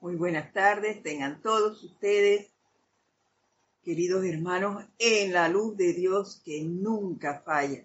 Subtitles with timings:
[0.00, 2.52] Muy buenas tardes, tengan todos ustedes,
[3.82, 7.84] queridos hermanos, en la luz de Dios que nunca falla.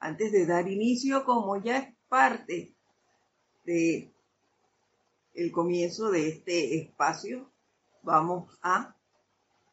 [0.00, 2.72] Antes de dar inicio, como ya es parte
[3.66, 4.10] de
[5.34, 7.50] el comienzo de este espacio,
[8.02, 8.96] vamos a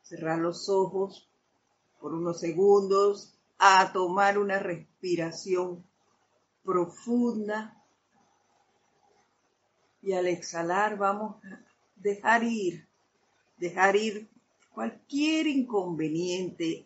[0.02, 1.30] cerrar los ojos
[2.02, 5.86] por unos segundos, a tomar una respiración
[6.62, 7.83] profunda
[10.04, 11.60] y al exhalar vamos a
[11.96, 12.86] dejar ir,
[13.58, 14.30] dejar ir
[14.74, 16.86] cualquier inconveniente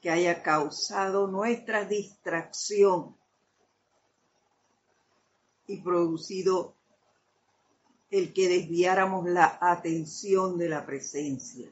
[0.00, 3.16] que haya causado nuestra distracción
[5.68, 6.74] y producido
[8.10, 11.70] el que desviáramos la atención de la presencia.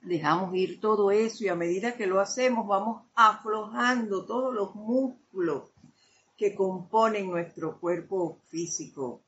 [0.00, 5.73] Dejamos ir todo eso y a medida que lo hacemos vamos aflojando todos los músculos
[6.36, 9.22] que componen nuestro cuerpo físico.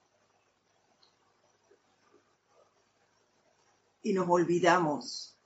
[4.03, 5.37] Y nos olvidamos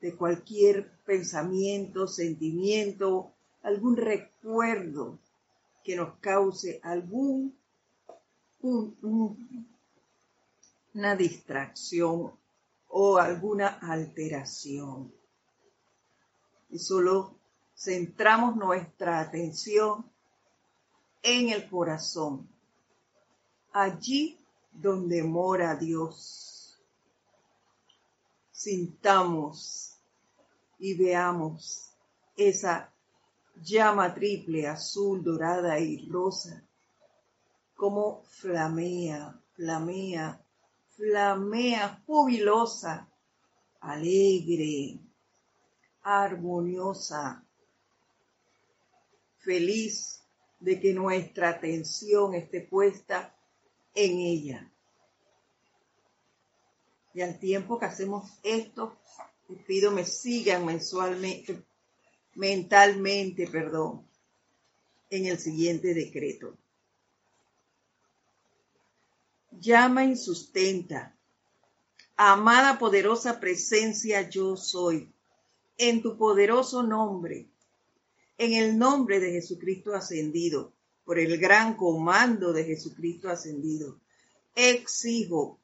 [0.00, 5.18] de cualquier pensamiento, sentimiento, algún recuerdo
[5.82, 7.58] que nos cause algún
[11.16, 12.32] distracción
[12.88, 15.12] o alguna alteración.
[16.70, 17.37] Y solo
[17.78, 20.04] centramos nuestra atención
[21.22, 22.48] en el corazón,
[23.72, 24.36] allí
[24.72, 26.80] donde mora Dios.
[28.50, 29.96] Sintamos
[30.80, 31.90] y veamos
[32.36, 32.92] esa
[33.62, 36.64] llama triple, azul, dorada y rosa,
[37.76, 40.40] como flamea, flamea,
[40.96, 43.08] flamea, jubilosa,
[43.80, 44.98] alegre,
[46.02, 47.44] armoniosa,
[49.38, 50.22] feliz
[50.60, 53.34] de que nuestra atención esté puesta
[53.94, 54.70] en ella.
[57.14, 58.96] Y al tiempo que hacemos esto,
[59.48, 61.64] les pido me sigan mensualmente,
[62.34, 64.06] mentalmente, perdón,
[65.10, 66.56] en el siguiente decreto.
[69.50, 71.16] Llama y sustenta.
[72.16, 75.12] Amada poderosa presencia yo soy.
[75.76, 77.48] En tu poderoso nombre
[78.38, 80.72] en el nombre de Jesucristo ascendido,
[81.04, 84.00] por el gran comando de Jesucristo ascendido.
[84.54, 85.60] Exijo,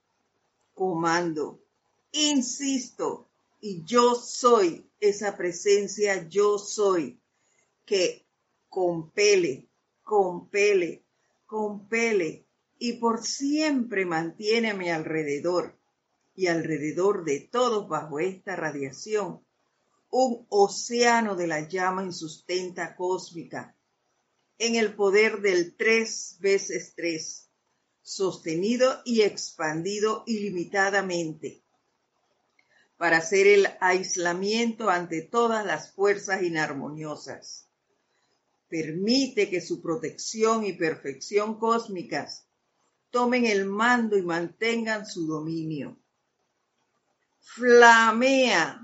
[0.75, 1.61] comando,
[2.13, 3.29] insisto,
[3.61, 7.21] y yo soy esa presencia, yo soy,
[7.87, 8.27] que
[8.69, 9.69] compele,
[10.03, 11.05] compele,
[11.47, 12.45] compele,
[12.79, 15.79] y por siempre mantiene a mi alrededor
[16.35, 19.45] y alrededor de todos bajo esta radiación
[20.17, 23.75] un océano de la llama insustenta cósmica,
[24.59, 27.49] en el poder del tres veces tres,
[28.01, 31.65] sostenido y expandido ilimitadamente,
[32.97, 37.67] para hacer el aislamiento ante todas las fuerzas inarmoniosas.
[38.69, 42.47] Permite que su protección y perfección cósmicas
[43.11, 45.99] tomen el mando y mantengan su dominio.
[47.41, 48.84] Flamea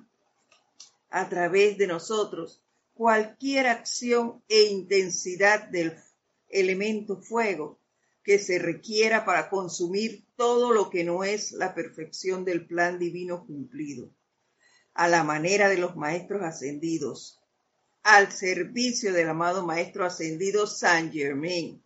[1.11, 2.63] a través de nosotros.
[2.95, 5.97] Cualquier acción e intensidad del
[6.49, 7.79] elemento fuego
[8.23, 13.47] que se requiera para consumir todo lo que no es la perfección del plan divino
[13.47, 14.11] cumplido,
[14.95, 17.41] a la manera de los maestros ascendidos,
[18.03, 21.83] al servicio del amado maestro ascendido Saint Germain,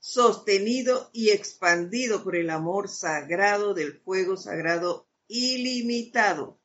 [0.00, 6.57] sostenido y expandido por el amor sagrado del fuego sagrado ilimitado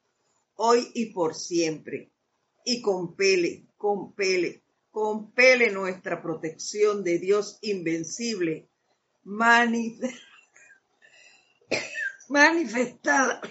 [0.65, 2.13] hoy y por siempre.
[2.63, 8.69] Y compele, compele, compele nuestra protección de Dios invencible,
[12.29, 13.41] manifestada,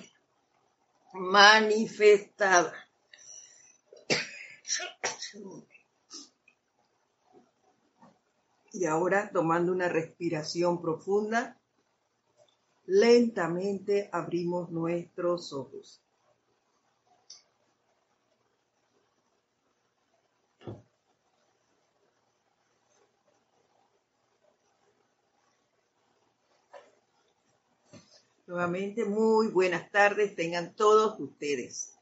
[1.13, 2.73] manifestada.
[8.73, 11.61] Y ahora, tomando una respiración profunda,
[12.87, 16.02] lentamente abrimos nuestros ojos.
[28.53, 31.95] Nuevamente, muy buenas tardes tengan todos ustedes.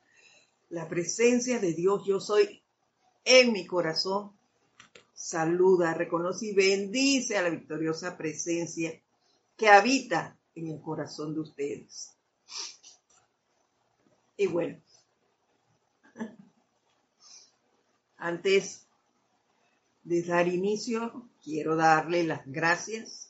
[0.69, 2.61] La presencia de Dios yo soy
[3.25, 4.37] en mi corazón.
[5.15, 9.01] Saluda, reconoce y bendice a la victoriosa presencia
[9.57, 12.17] que habita en el corazón de ustedes.
[14.37, 14.83] Y bueno,
[18.17, 18.89] antes
[20.03, 23.30] de dar inicio, quiero darle las gracias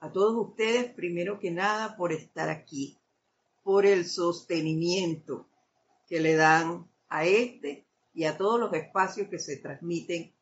[0.00, 2.98] a todos ustedes, primero que nada, por estar aquí,
[3.62, 5.48] por el sostenimiento
[6.06, 10.32] que le dan a este y a todos los espacios que se transmiten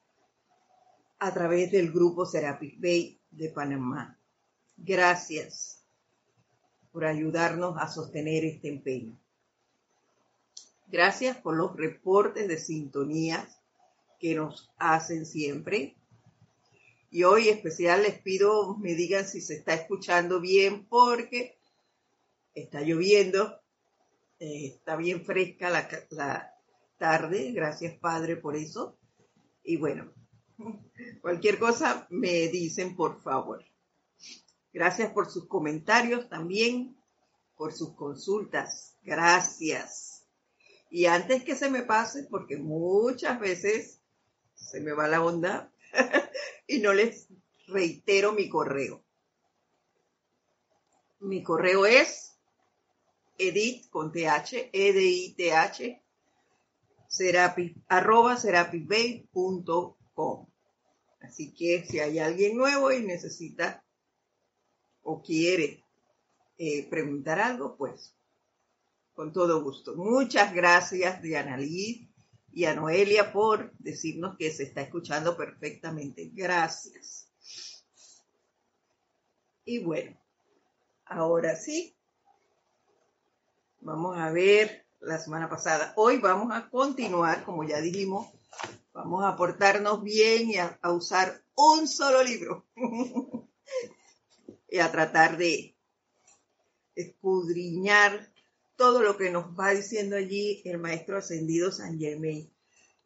[1.19, 4.19] a través del grupo Serapis Bay de Panamá.
[4.77, 5.83] Gracias
[6.93, 9.19] por ayudarnos a sostener este empeño.
[10.89, 13.61] Gracias por los reportes de sintonías
[14.21, 15.97] que nos hacen siempre.
[17.17, 21.57] Y hoy especial les pido me digan si se está escuchando bien porque
[22.53, 23.59] está lloviendo,
[24.39, 26.55] eh, está bien fresca la, la
[26.99, 27.53] tarde.
[27.53, 28.99] Gracias Padre por eso.
[29.65, 30.13] Y bueno,
[31.23, 33.65] cualquier cosa me dicen por favor.
[34.71, 36.99] Gracias por sus comentarios también,
[37.57, 38.95] por sus consultas.
[39.03, 40.27] Gracias.
[40.91, 44.03] Y antes que se me pase, porque muchas veces
[44.55, 45.73] se me va la onda
[46.67, 47.29] y no les
[47.67, 49.05] reitero mi correo.
[51.21, 52.39] Mi correo es
[53.39, 55.39] edit con th, edith,
[57.09, 60.47] serapi, arroba serapisbay.com.
[61.21, 63.85] Así que si hay alguien nuevo y necesita
[65.03, 65.85] o quiere
[66.59, 68.15] eh, preguntar algo, pues
[69.15, 69.97] con todo gusto.
[69.97, 72.06] Muchas gracias, Diana Lee
[72.57, 76.31] y a Noelia por decirnos que se está escuchando perfectamente.
[76.33, 77.31] Gracias.
[79.67, 80.19] Y bueno,
[81.05, 81.95] ahora sí,
[83.83, 85.93] vamos a ver la semana pasada.
[85.97, 88.27] Hoy vamos a continuar, como ya dijimos,
[88.95, 92.65] vamos a portarnos bien y a, a usar un solo libro
[94.71, 95.77] y a tratar de
[96.95, 98.33] escudriñar
[98.77, 102.51] todo lo que nos va diciendo allí el maestro ascendido San Germain,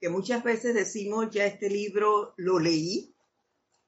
[0.00, 3.14] que muchas veces decimos, ya este libro lo leí,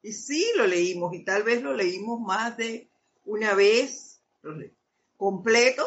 [0.03, 2.91] y sí lo leímos, y tal vez lo leímos más de
[3.25, 4.21] una vez
[5.17, 5.85] completo,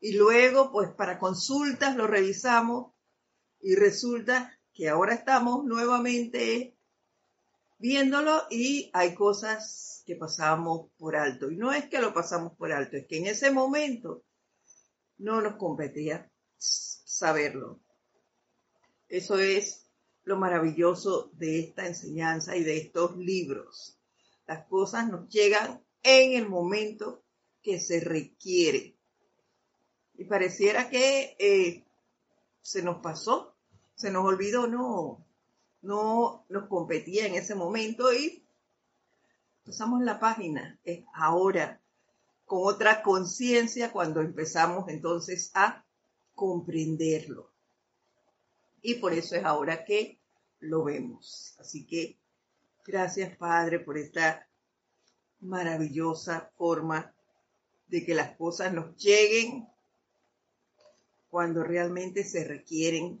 [0.00, 2.92] y luego pues para consultas lo revisamos,
[3.60, 6.76] y resulta que ahora estamos nuevamente
[7.78, 11.50] viéndolo y hay cosas que pasamos por alto.
[11.50, 14.22] Y no es que lo pasamos por alto, es que en ese momento
[15.18, 17.80] no nos competía saberlo.
[19.08, 19.86] Eso es
[20.24, 23.98] lo maravilloso de esta enseñanza y de estos libros.
[24.46, 27.22] Las cosas nos llegan en el momento
[27.62, 28.94] que se requiere.
[30.14, 31.84] Y pareciera que eh,
[32.60, 33.54] se nos pasó,
[33.94, 35.24] se nos olvidó, no,
[35.82, 38.44] no nos competía en ese momento y
[39.64, 40.78] pasamos la página.
[40.84, 41.80] Es ahora,
[42.48, 45.84] con otra conciencia cuando empezamos entonces a
[46.34, 47.52] comprenderlo.
[48.80, 50.18] Y por eso es ahora que
[50.60, 51.54] lo vemos.
[51.58, 52.18] Así que
[52.84, 54.48] gracias Padre por esta
[55.40, 57.14] maravillosa forma
[57.86, 59.68] de que las cosas nos lleguen
[61.28, 63.20] cuando realmente se requieren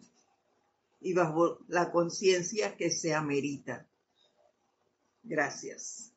[1.00, 3.86] y bajo la conciencia que se amerita.
[5.22, 6.12] Gracias.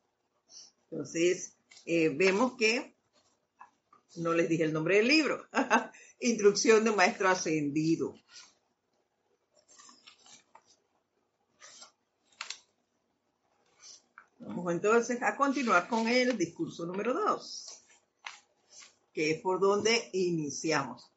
[0.89, 2.95] Entonces, eh, vemos que
[4.15, 5.47] no les dije el nombre del libro.
[6.19, 8.15] Instrucción de maestro ascendido.
[14.39, 17.83] Vamos entonces a continuar con el discurso número dos,
[19.13, 21.11] que es por donde iniciamos.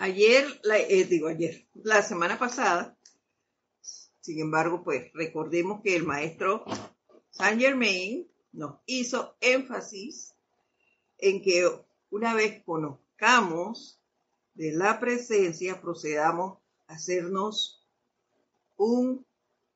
[0.00, 2.96] Ayer, eh, digo ayer, la semana pasada,
[4.20, 6.64] sin embargo, pues recordemos que el maestro
[7.30, 10.34] Saint Germain nos hizo énfasis
[11.22, 11.68] en que
[12.10, 14.00] una vez conozcamos
[14.54, 17.86] de la presencia, procedamos a hacernos
[18.76, 19.24] un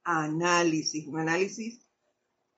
[0.03, 1.81] análisis, un análisis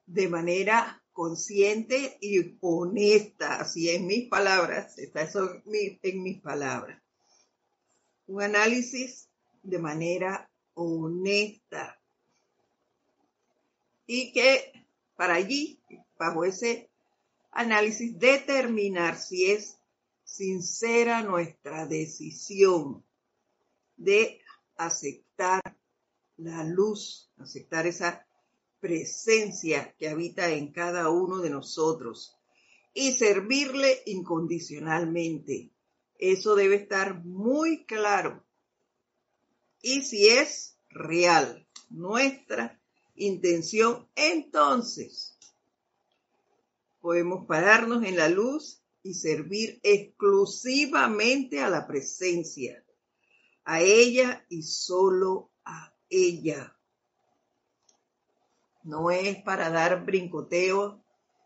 [0.06, 7.00] de manera consciente y honesta, así en mis palabras, está eso en mis palabras.
[8.26, 9.28] Un análisis
[9.62, 11.98] de manera honesta.
[14.06, 14.72] Y que
[15.16, 15.80] para allí,
[16.18, 16.90] bajo ese
[17.56, 19.78] análisis determinar si es
[20.22, 23.02] sincera nuestra decisión
[23.96, 24.40] de
[24.76, 25.62] aceptar
[26.36, 28.26] la luz, aceptar esa
[28.78, 32.36] presencia que habita en cada uno de nosotros
[32.92, 35.72] y servirle incondicionalmente.
[36.18, 38.44] Eso debe estar muy claro.
[39.80, 42.78] Y si es real nuestra
[43.14, 45.35] intención, entonces
[47.06, 52.84] podemos pararnos en la luz y servir exclusivamente a la presencia,
[53.64, 56.76] a ella y solo a ella.
[58.82, 60.96] No es para dar brincoteos,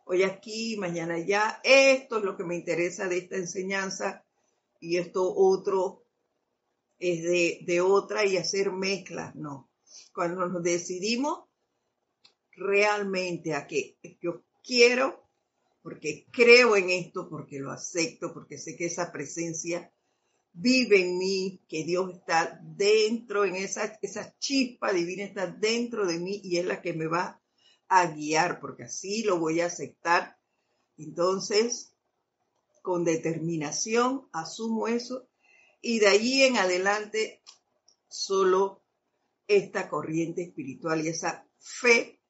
[0.06, 1.60] hoy aquí, mañana allá.
[1.62, 4.24] Esto es lo que me interesa de esta enseñanza
[4.80, 6.06] y esto otro
[6.98, 7.22] es
[7.66, 9.68] de, otra y hacer mezclas, no.
[10.14, 11.40] Cuando nos decidimos
[12.52, 15.28] realmente a que yo quiero,
[15.82, 19.92] porque creo en esto, porque lo acepto, porque sé que esa presencia
[20.52, 26.18] vive en mí, que Dios está dentro, en esa, esa chispa divina está dentro de
[26.18, 27.40] mí y es la que me va
[27.88, 30.38] a guiar, porque así lo voy a aceptar.
[30.96, 31.94] Entonces,
[32.82, 35.28] con determinación, asumo eso
[35.80, 37.42] y de allí en adelante
[38.08, 38.82] solo
[39.46, 42.20] esta corriente espiritual y esa fe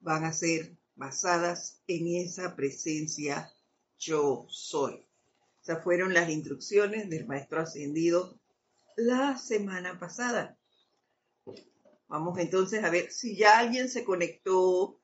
[0.00, 3.50] van a ser basadas en esa presencia
[3.98, 5.08] yo soy.
[5.62, 8.38] Esas fueron las instrucciones del maestro ascendido
[8.96, 10.58] la semana pasada.
[12.06, 15.00] Vamos entonces a ver si ya alguien se conectó,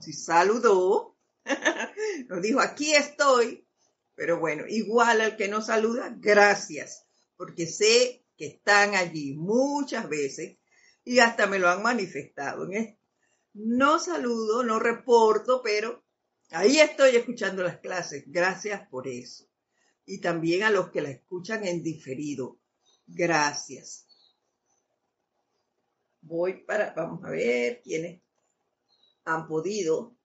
[0.00, 1.16] si saludó,
[2.28, 3.64] nos dijo, aquí estoy,
[4.16, 7.06] pero bueno, igual al que no saluda, gracias,
[7.36, 10.58] porque sé que están allí muchas veces
[11.04, 12.66] y hasta me lo han manifestado.
[13.52, 16.04] No saludo, no reporto, pero
[16.50, 18.24] ahí estoy escuchando las clases.
[18.26, 19.48] Gracias por eso.
[20.06, 22.58] Y también a los que la escuchan en diferido.
[23.06, 24.06] Gracias.
[26.20, 28.20] Voy para, vamos a ver quiénes
[29.24, 30.16] han podido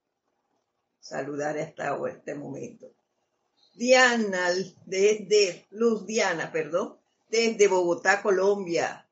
[1.00, 2.94] saludar hasta este momento.
[3.74, 4.50] Diana,
[4.86, 9.05] desde Luz Diana, perdón, desde Bogotá, Colombia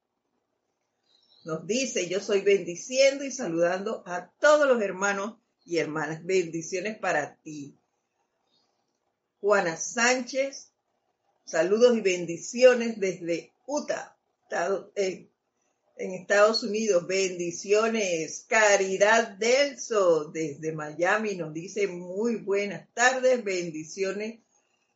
[1.46, 5.36] nos dice, yo soy bendiciendo y saludando a todos los hermanos
[5.66, 6.24] y hermanas.
[6.26, 7.78] Bendiciones para ti.
[9.40, 10.72] Juana Sánchez,
[11.44, 14.18] saludos y bendiciones desde Utah,
[14.96, 15.30] en,
[15.98, 17.06] Estados Unidos.
[17.08, 18.46] Bendiciones.
[18.48, 24.40] Caridad Delso desde Miami nos dice muy buenas tardes, bendiciones,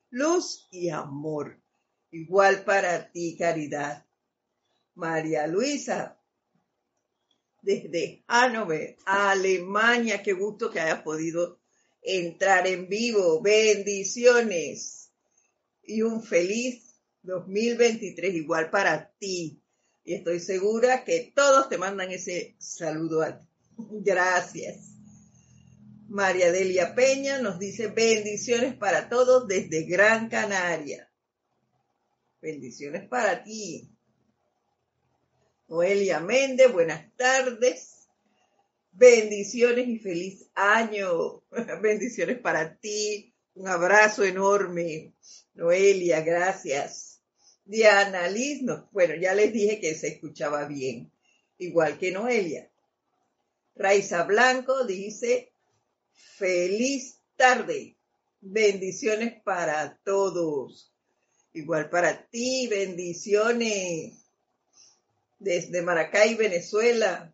[0.09, 1.59] luz y amor.
[2.11, 4.05] Igual para ti, Caridad.
[4.95, 6.16] María Luisa,
[7.67, 10.23] desde Hannover, Alemania.
[10.23, 11.59] Qué gusto que hayas podido
[12.01, 13.41] entrar en vivo.
[13.41, 15.11] Bendiciones
[15.83, 19.61] y un feliz 2023 igual para ti.
[20.05, 23.45] Y estoy segura que todos te mandan ese saludo a ti.
[23.77, 24.93] Gracias.
[26.07, 31.11] María Delia Peña nos dice bendiciones para todos desde Gran Canaria.
[32.41, 33.96] Bendiciones para ti.
[35.69, 38.07] Noelia Méndez, buenas tardes.
[38.93, 41.43] Bendiciones y feliz año.
[41.81, 43.33] Bendiciones para ti.
[43.53, 45.13] Un abrazo enorme.
[45.55, 47.21] Noelia, gracias.
[47.65, 51.11] Diana Liz, bueno, ya les dije que se escuchaba bien,
[51.57, 52.71] igual que Noelia.
[53.75, 55.51] Raiza Blanco dice,
[56.13, 57.97] feliz tarde.
[58.39, 60.93] Bendiciones para todos.
[61.51, 64.26] Igual para ti, bendiciones
[65.39, 67.33] desde Maracay, Venezuela.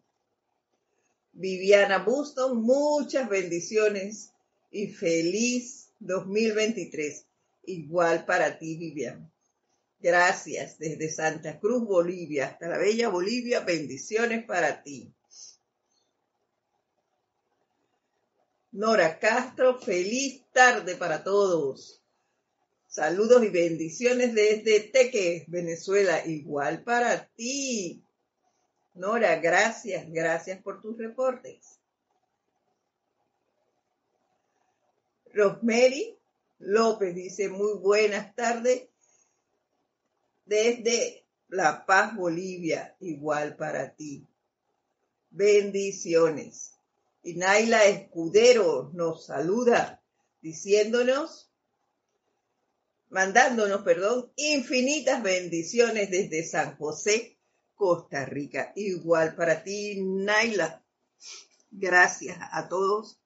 [1.36, 4.32] Viviana Buston, muchas bendiciones
[4.70, 7.26] y feliz 2023.
[7.66, 9.32] Igual para ti, Viviana.
[10.00, 13.62] Gracias desde Santa Cruz, Bolivia, hasta la bella Bolivia.
[13.62, 15.12] Bendiciones para ti.
[18.74, 22.03] Nora Castro, feliz tarde para todos.
[22.94, 26.24] Saludos y bendiciones desde Teque, Venezuela.
[26.28, 28.06] Igual para ti.
[28.94, 31.80] Nora, gracias, gracias por tus reportes.
[35.34, 36.20] Rosemary
[36.60, 38.88] López dice muy buenas tardes
[40.46, 42.96] desde La Paz, Bolivia.
[43.00, 44.28] Igual para ti.
[45.32, 46.76] Bendiciones.
[47.24, 50.00] Y Naila Escudero nos saluda
[50.42, 51.50] diciéndonos
[53.14, 57.38] mandándonos, perdón, infinitas bendiciones desde San José,
[57.76, 58.74] Costa Rica.
[58.76, 60.84] Igual para ti, Naila.
[61.70, 63.20] Gracias a todos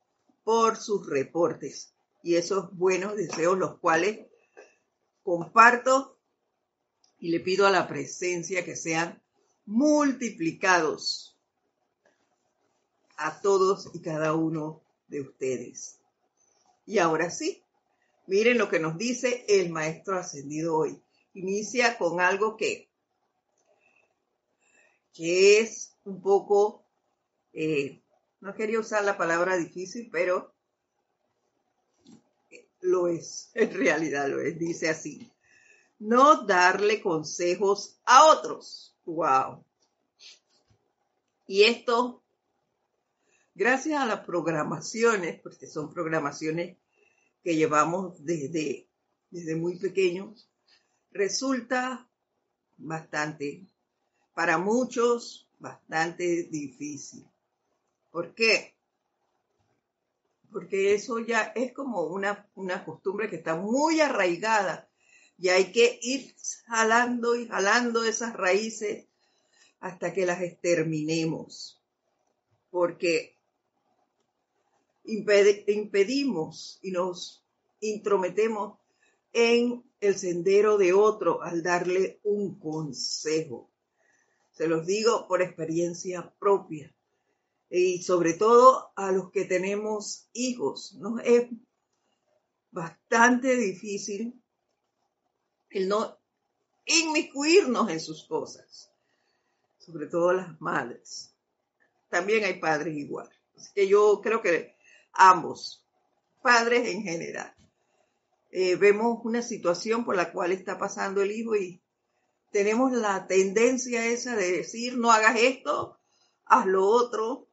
[0.43, 4.27] por sus reportes y esos buenos deseos, los cuales
[5.23, 6.17] comparto
[7.19, 9.21] y le pido a la presencia que sean
[9.65, 11.37] multiplicados
[13.17, 15.99] a todos y cada uno de ustedes.
[16.85, 17.63] Y ahora sí,
[18.27, 21.01] Miren lo que nos dice el maestro ascendido hoy.
[21.33, 22.89] Inicia con algo que,
[25.13, 26.83] que es un poco,
[27.53, 28.01] eh,
[28.41, 30.53] no quería usar la palabra difícil, pero
[32.81, 35.31] lo es, en realidad lo es, dice así.
[35.99, 38.95] No darle consejos a otros.
[39.05, 39.63] Wow.
[41.47, 42.21] Y esto
[43.55, 46.77] gracias a las programaciones, porque son programaciones
[47.47, 48.89] que llevamos desde,
[49.29, 50.51] desde muy pequeños,
[51.11, 52.11] resulta
[52.75, 53.65] bastante,
[54.33, 57.25] para muchos, bastante difícil.
[58.11, 58.75] ¿Por qué?
[60.51, 64.89] Porque eso ya es como una, una costumbre que está muy arraigada
[65.37, 66.35] y hay que ir
[66.65, 69.07] jalando y jalando esas raíces
[69.79, 71.81] hasta que las exterminemos.
[72.69, 73.36] Porque
[75.07, 77.45] impedimos y nos
[77.79, 78.77] intrometemos
[79.33, 83.69] en el sendero de otro al darle un consejo.
[84.51, 86.93] Se los digo por experiencia propia.
[87.69, 90.95] Y sobre todo a los que tenemos hijos.
[90.99, 91.19] ¿no?
[91.19, 91.47] Es
[92.71, 94.41] bastante difícil
[95.69, 96.17] el no
[96.85, 98.91] inmiscuirnos en sus cosas.
[99.77, 101.33] Sobre todo las madres.
[102.09, 103.29] También hay padres igual.
[103.55, 104.76] Así que yo creo que
[105.17, 105.85] ambos,
[106.41, 107.53] padres en general.
[108.51, 111.81] Eh, vemos una situación por la cual está pasando el hijo y
[112.51, 115.99] tenemos la tendencia esa de decir, no hagas esto,
[116.45, 117.47] haz lo otro,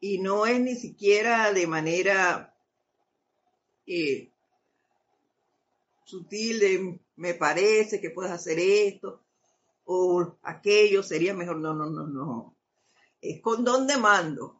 [0.00, 2.54] y no es ni siquiera de manera
[3.86, 4.30] eh,
[6.04, 9.22] sutil de me parece que puedes hacer esto
[9.84, 12.54] o aquello, sería mejor, no, no, no, no.
[13.20, 14.58] Es con don de mando.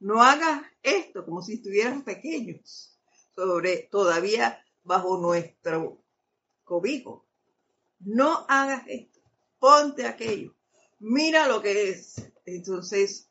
[0.00, 2.98] No hagas esto como si estuvieran pequeños,
[3.34, 6.02] sobre todavía bajo nuestro
[6.64, 7.26] cobijo.
[8.00, 9.20] No hagas esto,
[9.58, 10.54] ponte aquello,
[11.00, 12.16] mira lo que es.
[12.46, 13.28] Entonces,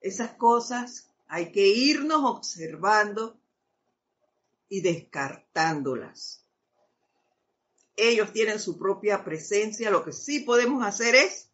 [0.00, 3.38] esas cosas hay que irnos observando
[4.68, 6.44] y descartándolas.
[7.94, 11.48] Ellos tienen su propia presencia, lo que sí podemos hacer es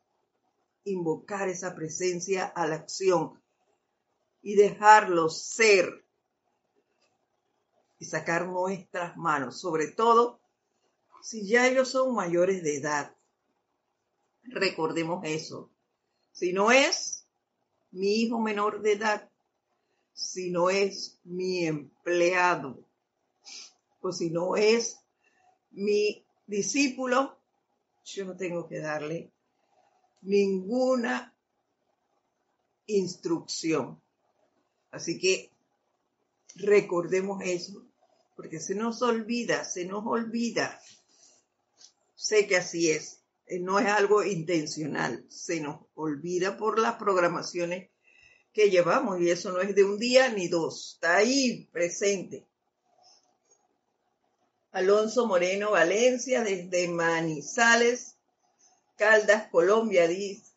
[0.85, 3.42] invocar esa presencia a la acción
[4.43, 6.05] y dejarlos ser
[7.99, 10.41] y sacar nuestras manos, sobre todo
[11.23, 13.17] si ya ellos son mayores de edad.
[14.43, 15.71] Recordemos eso.
[16.33, 17.25] Si no es
[17.93, 19.31] mi hijo menor de edad,
[20.13, 22.85] si no es mi empleado,
[24.01, 24.99] o si no es
[25.71, 27.39] mi discípulo,
[28.05, 29.31] yo no tengo que darle
[30.23, 31.33] ninguna
[32.87, 34.02] instrucción.
[34.93, 35.51] Así que
[36.55, 37.85] recordemos eso,
[38.37, 40.81] porque se nos olvida, se nos olvida.
[42.15, 47.91] Sé que así es, eh, no es algo intencional, se nos olvida por las programaciones
[48.53, 52.47] que llevamos y eso no es de un día ni dos, está ahí presente.
[54.73, 58.17] Alonso Moreno Valencia desde Manizales,
[58.97, 60.52] Caldas, Colombia, dice,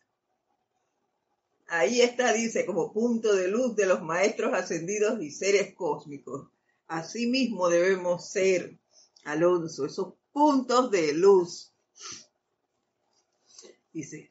[1.68, 6.48] Ahí está, dice, como punto de luz de los maestros ascendidos y seres cósmicos.
[6.86, 8.78] Así mismo debemos ser,
[9.24, 11.72] Alonso, esos puntos de luz.
[13.92, 14.30] Dice,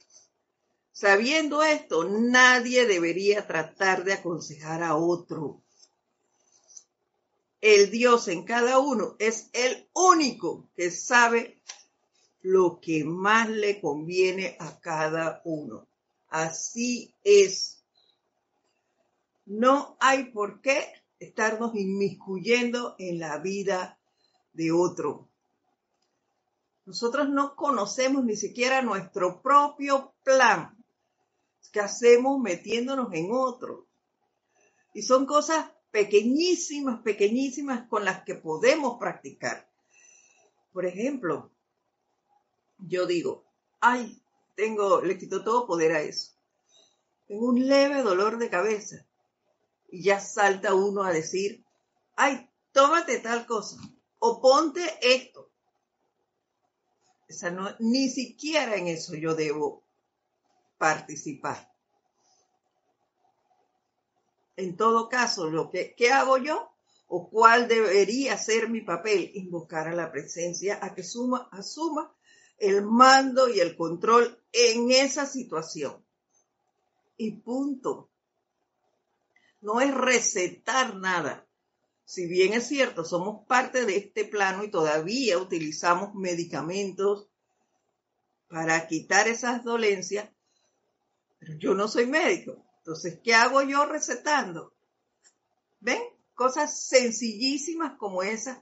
[0.94, 5.62] sabiendo esto, nadie debería tratar de aconsejar a otro.
[7.60, 11.60] El Dios en cada uno es el único que sabe
[12.42, 15.88] lo que más le conviene a cada uno.
[16.36, 17.82] Así es.
[19.46, 20.86] No hay por qué
[21.18, 23.98] estarnos inmiscuyendo en la vida
[24.52, 25.30] de otro.
[26.86, 30.76] Nosotros no conocemos ni siquiera nuestro propio plan
[31.72, 33.88] que hacemos metiéndonos en otro.
[34.94, 39.70] Y son cosas pequeñísimas, pequeñísimas con las que podemos practicar.
[40.74, 41.50] Por ejemplo,
[42.78, 43.46] yo digo,
[43.80, 44.22] ay,
[44.56, 46.34] tengo, le quito todo poder a eso.
[47.28, 49.06] Tengo un leve dolor de cabeza.
[49.90, 51.64] Y ya salta uno a decir,
[52.16, 53.78] ay, tómate tal cosa.
[54.20, 55.52] O ponte esto.
[57.52, 59.84] no, ni siquiera en eso yo debo
[60.78, 61.72] participar.
[64.58, 66.72] En todo caso, lo que, ¿qué hago yo?
[67.08, 69.32] ¿O cuál debería ser mi papel?
[69.36, 72.16] Invocar a la presencia a que suma, asuma
[72.58, 76.04] el mando y el control en esa situación.
[77.18, 78.10] Y punto.
[79.62, 81.48] No es recetar nada.
[82.06, 87.28] Si bien es cierto, somos parte de este plano y todavía utilizamos medicamentos
[88.48, 90.30] para quitar esas dolencias,
[91.40, 92.64] pero yo no soy médico.
[92.78, 94.74] Entonces, ¿qué hago yo recetando?
[95.80, 96.02] ¿Ven?
[96.36, 98.60] Cosas sencillísimas como esas,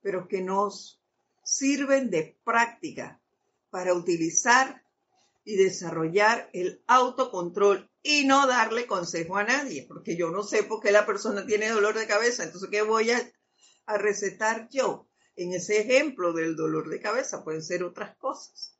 [0.00, 1.02] pero que nos
[1.44, 3.20] sirven de práctica
[3.68, 4.85] para utilizar
[5.46, 10.82] y desarrollar el autocontrol y no darle consejo a nadie, porque yo no sé por
[10.82, 13.32] qué la persona tiene dolor de cabeza, entonces ¿qué voy a,
[13.86, 15.08] a recetar yo?
[15.36, 18.76] En ese ejemplo del dolor de cabeza pueden ser otras cosas.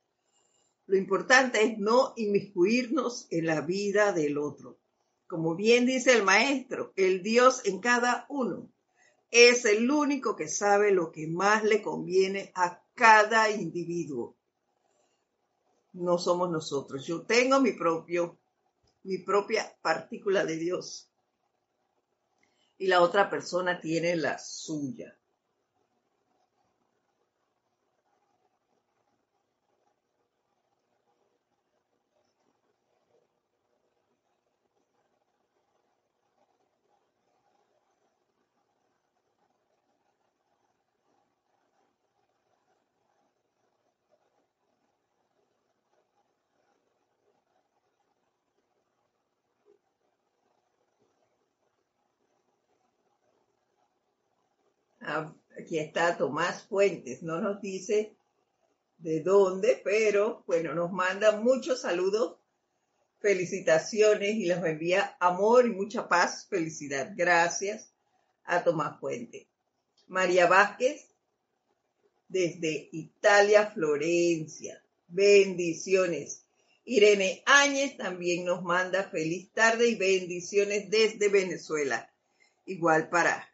[0.87, 4.77] Lo importante es no inmiscuirnos en la vida del otro.
[5.25, 8.69] Como bien dice el maestro, el Dios en cada uno
[9.31, 14.36] es el único que sabe lo que más le conviene a cada individuo.
[15.97, 17.05] No somos nosotros.
[17.07, 18.37] Yo tengo mi propio,
[19.03, 21.09] mi propia partícula de Dios.
[22.77, 25.16] Y la otra persona tiene la suya.
[55.67, 58.15] Aquí está Tomás Fuentes, no nos dice
[58.99, 62.37] de dónde, pero bueno, nos manda muchos saludos,
[63.19, 67.11] felicitaciones y les envía amor y mucha paz, felicidad.
[67.17, 67.91] Gracias
[68.45, 69.45] a Tomás Fuentes.
[70.07, 71.05] María Vázquez,
[72.29, 74.81] desde Italia, Florencia.
[75.09, 76.45] Bendiciones.
[76.85, 82.09] Irene Áñez también nos manda feliz tarde y bendiciones desde Venezuela.
[82.65, 83.49] Igual para,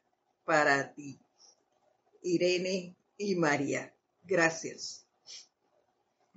[0.45, 1.22] para ti.
[2.23, 3.93] Irene y María.
[4.23, 5.05] Gracias.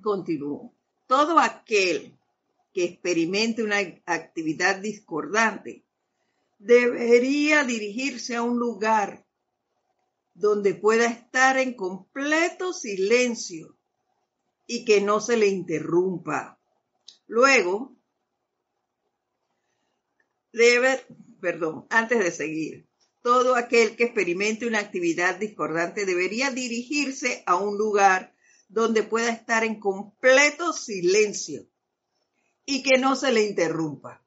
[0.02, 0.74] Continúo.
[1.06, 2.18] Todo aquel
[2.72, 5.84] que experimente una actividad discordante
[6.58, 9.24] debería dirigirse a un lugar
[10.34, 13.76] donde pueda estar en completo silencio
[14.66, 16.60] y que no se le interrumpa.
[17.26, 17.96] Luego,
[20.52, 21.06] debe,
[21.40, 22.86] perdón, antes de seguir,
[23.26, 28.32] todo aquel que experimente una actividad discordante debería dirigirse a un lugar
[28.68, 31.66] donde pueda estar en completo silencio
[32.64, 34.24] y que no se le interrumpa.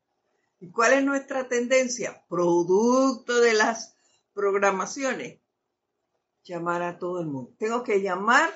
[0.60, 2.26] ¿Y cuál es nuestra tendencia?
[2.28, 3.96] Producto de las
[4.34, 5.40] programaciones.
[6.44, 7.54] Llamar a todo el mundo.
[7.58, 8.50] Tengo que llamar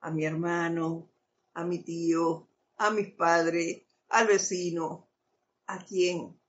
[0.00, 1.08] a mi hermano,
[1.54, 5.06] a mi tío, a mis padres, al vecino,
[5.68, 6.41] a quien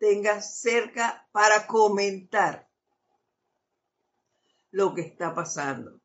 [0.00, 2.66] tenga cerca para comentar
[4.70, 6.00] lo que está pasando.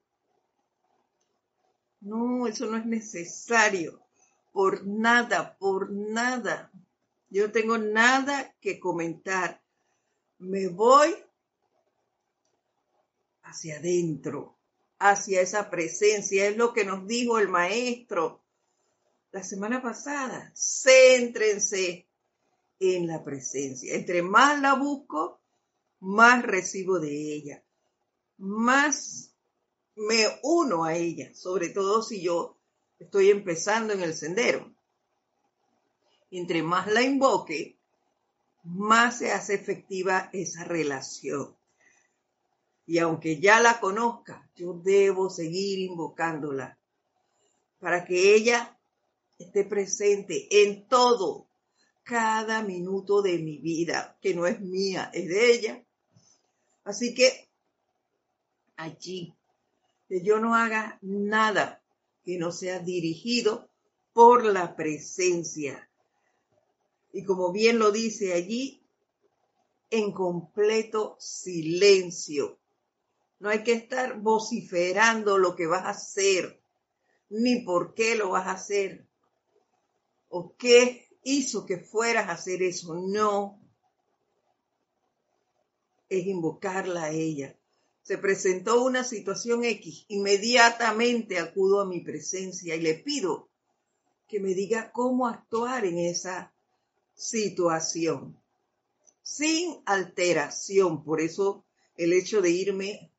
[2.02, 4.06] No, eso no es necesario.
[4.52, 6.72] Por nada, por nada.
[7.30, 9.64] Yo no tengo nada que comentar.
[10.40, 11.16] Me voy
[13.44, 14.58] hacia adentro,
[15.00, 16.48] hacia esa presencia.
[16.48, 18.44] Es lo que nos dijo el maestro
[19.32, 20.52] la semana pasada.
[20.54, 22.05] Céntrense
[22.80, 23.96] en la presencia.
[23.96, 25.40] Entre más la busco,
[26.00, 27.64] más recibo de ella,
[28.38, 29.32] más
[29.96, 32.58] me uno a ella, sobre todo si yo
[33.00, 34.74] estoy empezando en el sendero.
[36.32, 37.78] Entre más la invoque,
[38.64, 41.56] más se hace efectiva esa relación.
[42.88, 46.78] Y aunque ya la conozca, yo debo seguir invocándola
[47.80, 48.78] para que ella
[49.38, 51.48] esté presente en todo
[52.06, 55.84] cada minuto de mi vida, que no es mía, es de ella.
[56.84, 57.50] Así que
[58.78, 59.34] allí,
[60.08, 61.82] que yo no haga nada
[62.24, 63.70] que no sea dirigido
[64.14, 65.90] por la presencia.
[67.12, 68.84] Y como bien lo dice allí,
[69.90, 72.60] en completo silencio.
[73.40, 76.62] No hay que estar vociferando lo que vas a hacer,
[77.30, 79.08] ni por qué lo vas a hacer,
[80.30, 82.96] o qué hizo que fueras a hacer eso.
[82.96, 83.60] No.
[86.08, 87.58] Es invocarla a ella.
[88.04, 90.06] Se presentó una situación X.
[90.08, 93.50] Inmediatamente acudo a mi presencia y le pido
[94.28, 96.54] que me diga cómo actuar en esa
[97.16, 98.40] situación.
[99.24, 101.04] Sin alteración.
[101.04, 101.66] Por eso
[101.98, 103.12] el hecho de irme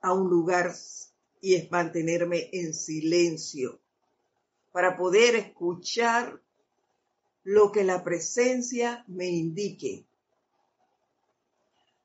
[0.00, 0.72] a un lugar
[1.40, 3.80] y es mantenerme en silencio
[4.70, 6.40] para poder escuchar
[7.44, 10.06] lo que la presencia me indique.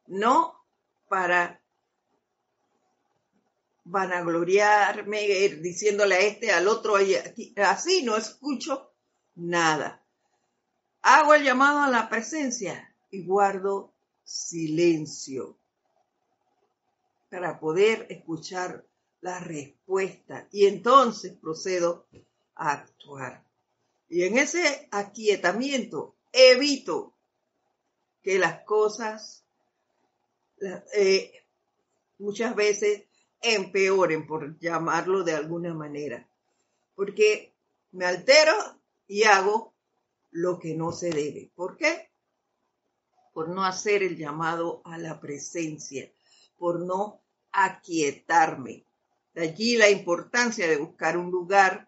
[0.07, 0.65] No
[1.07, 1.61] para
[3.83, 5.19] vanagloriarme
[5.61, 6.95] diciéndole a este, al otro,
[7.57, 8.91] así no escucho
[9.35, 10.03] nada.
[11.01, 15.57] Hago el llamado a la presencia y guardo silencio
[17.29, 18.85] para poder escuchar
[19.21, 22.07] la respuesta y entonces procedo
[22.55, 23.46] a actuar.
[24.09, 27.13] Y en ese aquietamiento evito
[28.21, 29.43] que las cosas
[30.93, 31.31] eh,
[32.19, 33.03] muchas veces
[33.41, 36.27] empeoren, por llamarlo de alguna manera.
[36.95, 37.53] Porque
[37.91, 38.53] me altero
[39.07, 39.73] y hago
[40.31, 41.51] lo que no se debe.
[41.55, 42.09] ¿Por qué?
[43.33, 46.11] Por no hacer el llamado a la presencia,
[46.57, 48.85] por no aquietarme.
[49.33, 51.87] De allí la importancia de buscar un lugar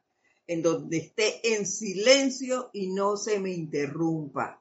[0.50, 4.60] en donde esté en silencio y no se me interrumpa,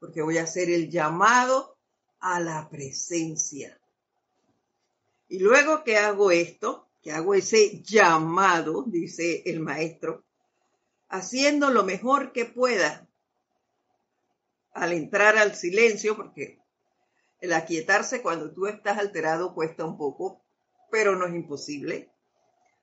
[0.00, 1.78] porque voy a hacer el llamado
[2.18, 3.80] a la presencia.
[5.28, 10.24] Y luego que hago esto, que hago ese llamado, dice el maestro,
[11.08, 13.08] haciendo lo mejor que pueda
[14.72, 16.58] al entrar al silencio, porque
[17.38, 20.44] el aquietarse cuando tú estás alterado cuesta un poco,
[20.90, 22.10] pero no es imposible.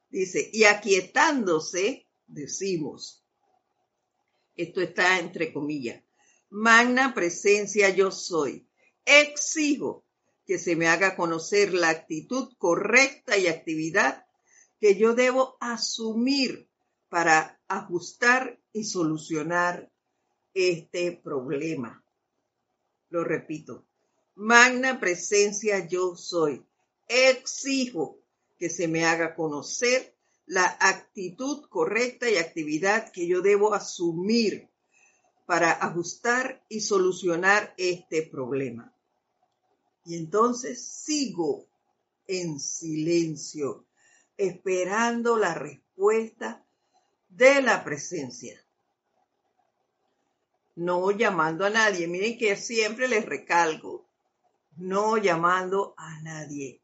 [0.09, 3.23] Dice, y aquietándose, decimos,
[4.55, 6.03] esto está entre comillas,
[6.49, 8.67] magna presencia yo soy,
[9.05, 10.05] exijo
[10.45, 14.25] que se me haga conocer la actitud correcta y actividad
[14.79, 16.69] que yo debo asumir
[17.09, 19.91] para ajustar y solucionar
[20.53, 22.03] este problema.
[23.09, 23.85] Lo repito,
[24.35, 26.65] magna presencia yo soy.
[27.07, 28.19] Exijo
[28.57, 34.69] que se me haga conocer la actitud correcta y actividad que yo debo asumir
[35.45, 38.93] para ajustar y solucionar este problema.
[40.05, 41.67] Y entonces sigo
[42.27, 43.85] en silencio,
[44.37, 46.65] esperando la respuesta
[47.29, 48.63] de la presencia.
[50.75, 52.07] No llamando a nadie.
[52.07, 54.07] Miren que siempre les recalco,
[54.77, 56.80] no llamando a nadie.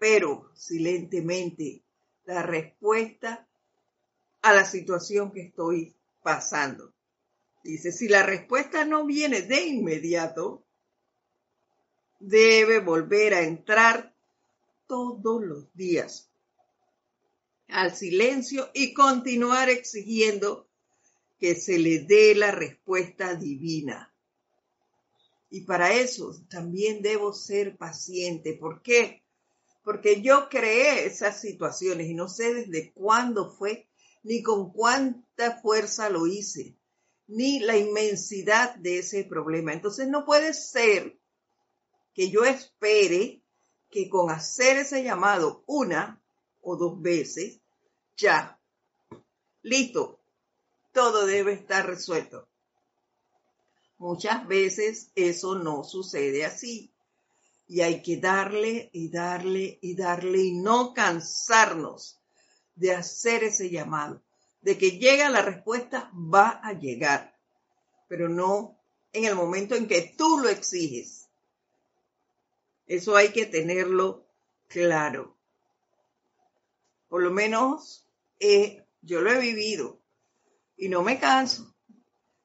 [0.00, 1.82] Espero silentemente
[2.24, 3.48] la respuesta
[4.42, 6.94] a la situación que estoy pasando.
[7.64, 10.62] Dice, si la respuesta no viene de inmediato,
[12.20, 14.14] debe volver a entrar
[14.86, 16.30] todos los días
[17.66, 20.68] al silencio y continuar exigiendo
[21.40, 24.14] que se le dé la respuesta divina.
[25.50, 28.54] Y para eso también debo ser paciente.
[28.54, 29.24] ¿Por qué?
[29.88, 33.88] Porque yo creé esas situaciones y no sé desde cuándo fue,
[34.22, 36.76] ni con cuánta fuerza lo hice,
[37.26, 39.72] ni la inmensidad de ese problema.
[39.72, 41.18] Entonces no puede ser
[42.12, 43.40] que yo espere
[43.88, 46.22] que con hacer ese llamado una
[46.60, 47.58] o dos veces,
[48.14, 48.60] ya,
[49.62, 50.20] listo,
[50.92, 52.46] todo debe estar resuelto.
[53.96, 56.92] Muchas veces eso no sucede así.
[57.68, 62.18] Y hay que darle y darle y darle y no cansarnos
[62.74, 64.22] de hacer ese llamado.
[64.62, 67.38] De que llega la respuesta, va a llegar.
[68.08, 68.78] Pero no
[69.12, 71.28] en el momento en que tú lo exiges.
[72.86, 74.26] Eso hay que tenerlo
[74.66, 75.36] claro.
[77.08, 78.06] Por lo menos
[78.40, 80.00] eh, yo lo he vivido
[80.76, 81.74] y no me canso.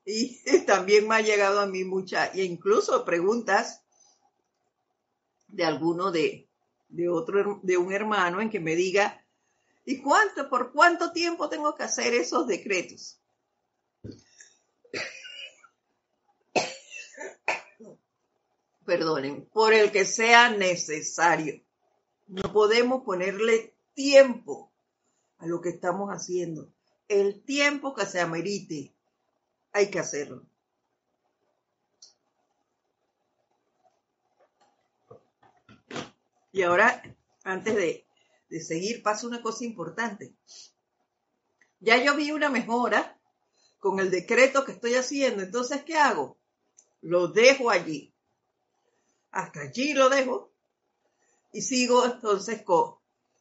[0.06, 3.83] Y también me ha llegado a mí mucha, e incluso preguntas
[5.54, 6.50] de alguno de,
[6.90, 9.24] de otro, de un hermano en que me diga,
[9.86, 13.20] ¿y cuánto, por cuánto tiempo tengo que hacer esos decretos?
[18.86, 21.64] Perdonen, por el que sea necesario.
[22.28, 24.74] No podemos ponerle tiempo
[25.38, 26.74] a lo que estamos haciendo.
[27.08, 28.94] El tiempo que se amerite,
[29.72, 30.46] hay que hacerlo.
[36.54, 37.04] Y ahora,
[37.44, 38.08] antes de,
[38.50, 40.34] de seguir, pasa una cosa importante.
[41.82, 43.20] Ya yo vi una mejora
[43.80, 46.38] con el decreto que estoy haciendo, entonces, ¿qué hago?
[47.02, 48.14] Lo dejo allí
[49.34, 50.54] hasta allí lo dejo
[51.52, 52.96] y sigo entonces con,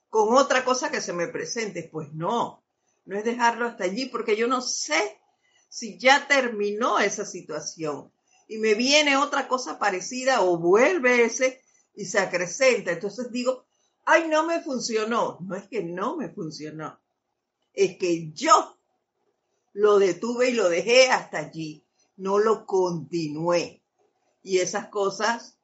[0.08, 1.88] con otra cosa que se me presente.
[1.92, 2.64] Pues no,
[3.04, 5.20] no es dejarlo hasta allí porque yo no sé
[5.68, 8.10] si ya terminó esa situación
[8.48, 11.61] y me viene otra cosa parecida o vuelve ese
[11.94, 12.92] y se acrecenta.
[12.92, 13.64] Entonces digo,
[14.04, 15.38] ay, no me funcionó.
[15.40, 16.98] No es que no me funcionó,
[17.72, 18.76] es que yo
[19.72, 21.84] lo detuve y lo dejé hasta allí,
[22.16, 23.82] no lo continué.
[24.42, 25.56] Y esas cosas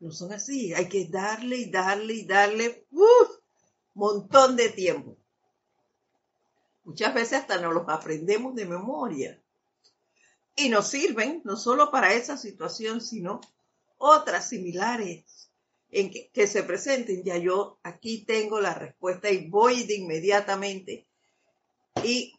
[0.00, 0.74] no son así.
[0.74, 3.26] Hay que darle y darle y darle un
[3.94, 5.16] montón de tiempo.
[6.84, 9.42] Muchas veces hasta nos los aprendemos de memoria.
[10.54, 13.40] Y nos sirven no solo para esa situación, sino
[13.98, 15.50] otras similares
[15.90, 21.06] en que, se presenten, ya yo aquí tengo la respuesta y voy de inmediatamente.
[22.02, 22.34] Y,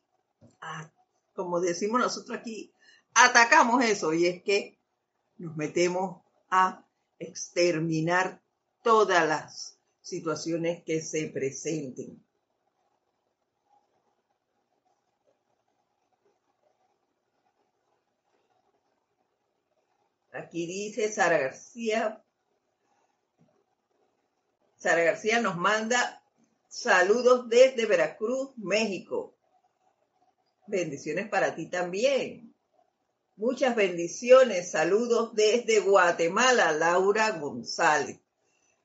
[0.62, 0.92] ah,
[1.34, 2.72] como decimos nosotros aquí,
[3.14, 4.14] atacamos eso.
[4.14, 4.78] Y es que
[5.38, 6.86] nos metemos a
[7.20, 8.42] exterminar
[8.84, 12.24] todas las situaciones que se presenten.
[20.38, 22.24] Aquí dice Sara García.
[24.76, 26.24] Sara García nos manda
[26.68, 29.36] saludos desde Veracruz, México.
[30.68, 32.54] Bendiciones para ti también.
[33.36, 34.70] Muchas bendiciones.
[34.70, 38.20] Saludos desde Guatemala, Laura González.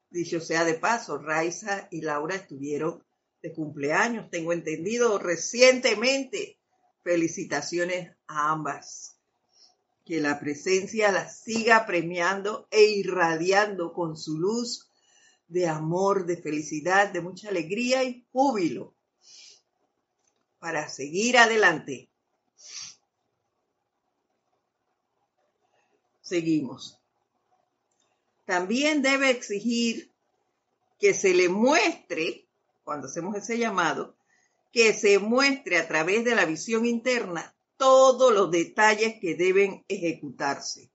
[0.09, 3.05] Dicho sea de paso, Raiza y Laura estuvieron
[3.43, 6.59] de cumpleaños, tengo entendido, recientemente.
[7.03, 9.12] Felicitaciones a ambas
[10.12, 14.90] que la presencia las siga premiando e irradiando con su luz
[15.48, 18.94] de amor, de felicidad, de mucha alegría y júbilo
[20.59, 22.11] para seguir adelante.
[26.20, 27.01] Seguimos.
[28.44, 30.12] También debe exigir
[30.98, 32.51] que se le muestre,
[32.85, 34.14] cuando hacemos ese llamado,
[34.72, 40.88] que se muestre a través de la visión interna todos los detalles que deben ejecutarse.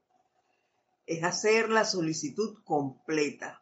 [1.06, 3.62] Es hacer la solicitud completa.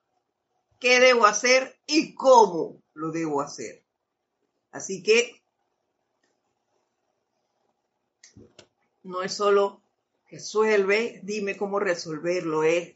[0.79, 3.83] ¿Qué debo hacer y cómo lo debo hacer?
[4.71, 5.41] Así que
[9.01, 9.81] no es solo
[10.29, 12.95] resuelve, dime cómo resolverlo, es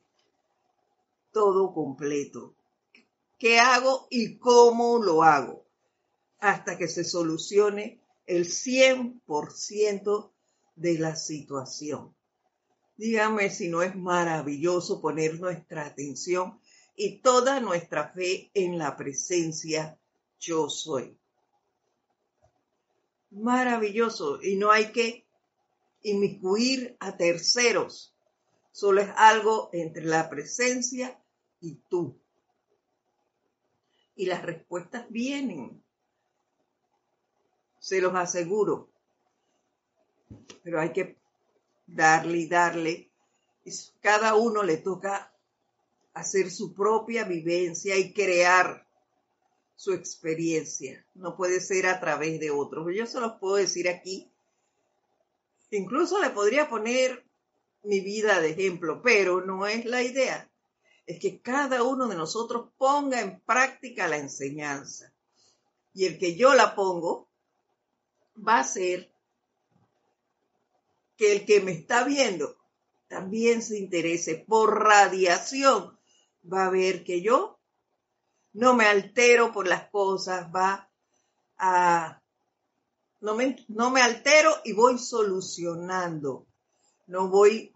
[1.32, 2.54] todo completo.
[3.39, 5.65] ¿Qué hago y cómo lo hago?
[6.39, 10.32] Hasta que se solucione el 100%
[10.76, 12.15] de la situación.
[12.96, 16.60] Dígame si no es maravilloso poner nuestra atención
[16.96, 20.00] y toda nuestra fe en la presencia
[20.39, 21.18] yo soy.
[23.32, 24.39] Maravilloso.
[24.44, 25.26] Y no hay que
[26.04, 28.13] inmiscuir a terceros.
[28.72, 31.20] Solo es algo entre la presencia
[31.62, 32.15] y tú.
[34.15, 35.84] Y las respuestas vienen
[37.80, 38.89] se los aseguro.
[40.63, 41.18] Pero hay que
[41.88, 43.10] darle y darle.
[44.02, 45.34] Cada uno le toca
[46.13, 48.86] hacer su propia vivencia y crear
[49.76, 51.06] su experiencia.
[51.13, 52.88] No puede ser a través de otros.
[52.94, 54.30] Yo se los puedo decir aquí.
[55.72, 57.24] Incluso le podría poner
[57.84, 60.50] mi vida de ejemplo, pero no es la idea.
[61.06, 65.13] Es que cada uno de nosotros ponga en práctica la enseñanza.
[65.94, 67.29] Y el que yo la pongo,
[68.47, 69.12] va a ser
[71.17, 72.58] que el que me está viendo
[73.08, 75.97] también se interese por radiación.
[76.52, 77.60] Va a ver que yo
[78.54, 80.89] no me altero por las cosas, va
[81.58, 82.21] a...
[83.21, 86.47] No me, no me altero y voy solucionando.
[87.08, 87.73] No voy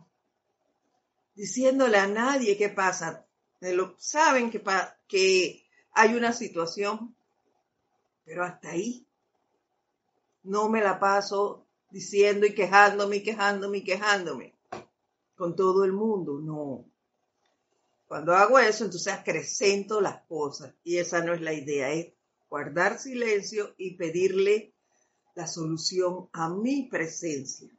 [1.35, 3.25] diciéndole a nadie qué pasa.
[3.59, 4.63] Lo, saben que,
[5.07, 7.15] que hay una situación,
[8.23, 9.05] pero hasta ahí
[10.43, 14.53] no me la paso diciendo y quejándome y quejándome y quejándome
[15.35, 16.85] con todo el mundo, no.
[18.07, 22.13] Cuando hago eso, entonces acrecento las cosas y esa no es la idea, es
[22.49, 24.73] guardar silencio y pedirle
[25.35, 27.69] la solución a mi presencia.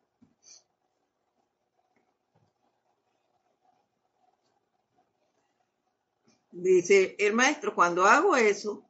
[6.50, 8.84] Dice el maestro, cuando hago eso,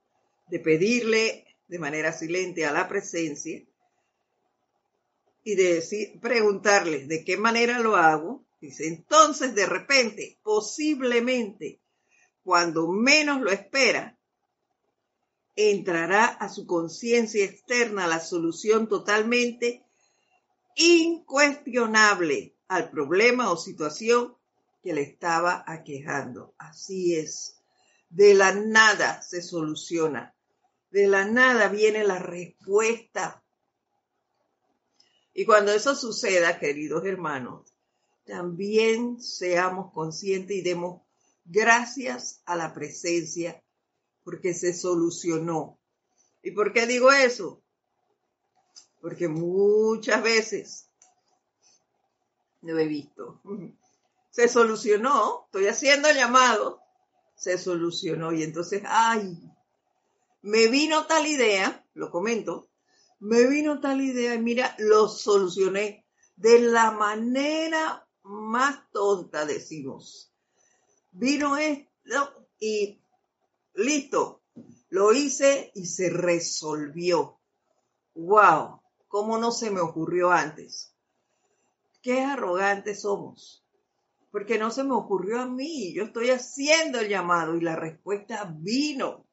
[0.49, 3.63] de pedirle de manera silente a la presencia
[5.43, 11.81] y de decir, preguntarles de qué manera lo hago, dice, entonces de repente, posiblemente,
[12.43, 14.19] cuando menos lo espera,
[15.57, 19.85] entrará a su conciencia externa la solución totalmente
[20.77, 24.35] incuestionable al problema o situación
[24.83, 26.55] que le estaba aquejando.
[26.59, 27.61] Así es.
[28.11, 30.35] De la nada se soluciona
[30.95, 33.45] de la nada viene la respuesta.
[35.33, 37.75] Y cuando eso suceda, queridos hermanos,
[38.25, 41.03] también seamos conscientes y demos
[41.45, 43.61] gracias a la presencia
[44.23, 45.81] porque se solucionó.
[46.45, 47.61] ¿Y por qué digo eso?
[49.01, 50.91] Porque muchas veces
[52.63, 53.43] lo he visto.
[54.31, 56.81] Se solucionó, estoy haciendo el llamado,
[57.37, 59.54] se solucionó y entonces, ay,
[60.45, 62.69] me vino tal idea, lo comento,
[63.21, 70.31] me vino tal idea y mira, lo solucioné de la manera más tonta, decimos.
[71.13, 73.01] Vino esto y
[73.73, 74.43] listo,
[74.91, 77.41] lo hice y se resolvió.
[78.15, 78.83] ¡Wow!
[79.09, 80.95] ¿Cómo no se me ocurrió antes?
[82.03, 83.65] Qué arrogantes somos.
[84.31, 85.95] Porque no se me ocurrió a mí.
[85.95, 89.24] Yo estoy haciendo el llamado y la respuesta vino.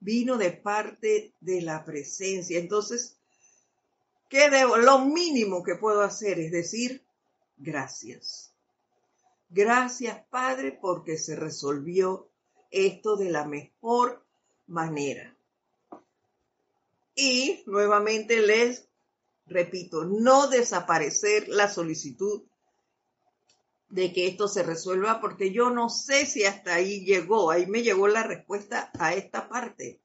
[0.00, 2.58] Vino de parte de la presencia.
[2.58, 3.16] Entonces.
[4.82, 7.06] Lo mínimo que puedo hacer es decir,
[7.56, 8.52] gracias.
[9.48, 12.28] Gracias, Padre, porque se resolvió
[12.70, 14.26] esto de la mejor
[14.66, 15.36] manera.
[17.14, 18.88] Y nuevamente les
[19.46, 22.42] repito, no desaparecer la solicitud
[23.88, 27.82] de que esto se resuelva, porque yo no sé si hasta ahí llegó, ahí me
[27.82, 30.00] llegó la respuesta a esta parte,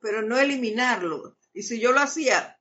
[0.00, 1.36] pero no eliminarlo.
[1.54, 2.60] Y si yo lo hacía,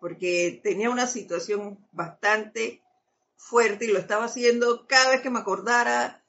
[0.00, 2.82] porque tenía una situación bastante
[3.36, 6.24] fuerte y lo estaba haciendo cada vez que me acordara,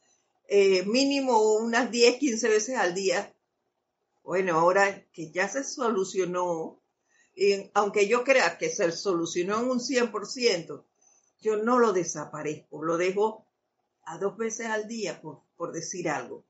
[0.48, 3.36] eh, mínimo unas 10, 15 veces al día.
[4.24, 6.82] Bueno, ahora que ya se solucionó,
[7.36, 10.86] y aunque yo crea que se solucionó en un 100%,
[11.44, 13.46] yo no lo desaparezco, lo dejo
[14.06, 16.46] a dos veces al día, por, por decir algo,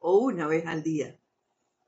[0.00, 1.16] o una vez al día,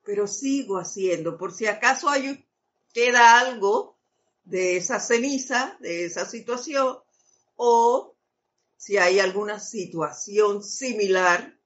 [0.04, 2.46] pero sigo haciendo, por si acaso hay,
[2.94, 3.96] queda algo
[4.44, 6.98] de esa ceniza, de esa situación,
[7.56, 8.14] o
[8.76, 11.58] si hay alguna situación similar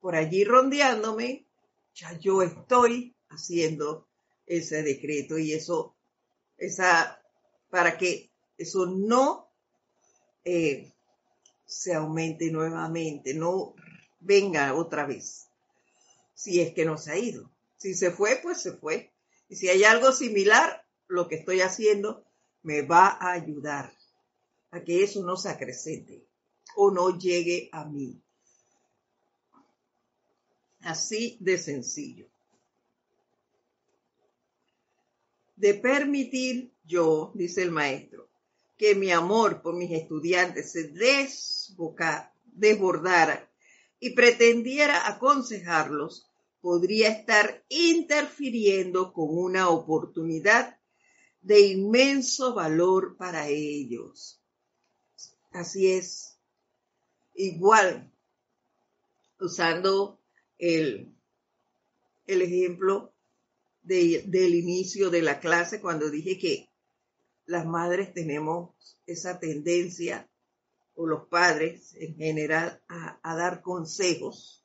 [0.00, 1.46] por allí rondeándome,
[1.94, 4.06] ya yo estoy haciendo
[4.44, 5.96] ese decreto y eso,
[6.58, 7.22] esa,
[7.70, 9.48] para que eso no
[10.44, 10.92] eh,
[11.66, 13.74] se aumente nuevamente, no
[14.20, 15.48] venga otra vez,
[16.34, 17.50] si es que no se ha ido.
[17.76, 19.12] Si se fue, pues se fue.
[19.48, 22.24] Y si hay algo similar, lo que estoy haciendo
[22.62, 23.92] me va a ayudar
[24.70, 26.26] a que eso no se acrecente
[26.74, 28.20] o no llegue a mí.
[30.80, 32.28] Así de sencillo.
[35.56, 38.25] De permitir yo, dice el maestro,
[38.76, 40.92] que mi amor por mis estudiantes se
[42.52, 43.50] desbordara
[43.98, 46.26] y pretendiera aconsejarlos,
[46.60, 50.78] podría estar interfiriendo con una oportunidad
[51.40, 54.40] de inmenso valor para ellos.
[55.52, 56.36] Así es.
[57.34, 58.10] Igual,
[59.38, 60.18] usando
[60.58, 61.14] el,
[62.26, 63.12] el ejemplo
[63.82, 66.68] del inicio de la clase, cuando dije que
[67.46, 68.70] las madres tenemos
[69.06, 70.28] esa tendencia,
[70.96, 74.64] o los padres en general, a, dar consejos.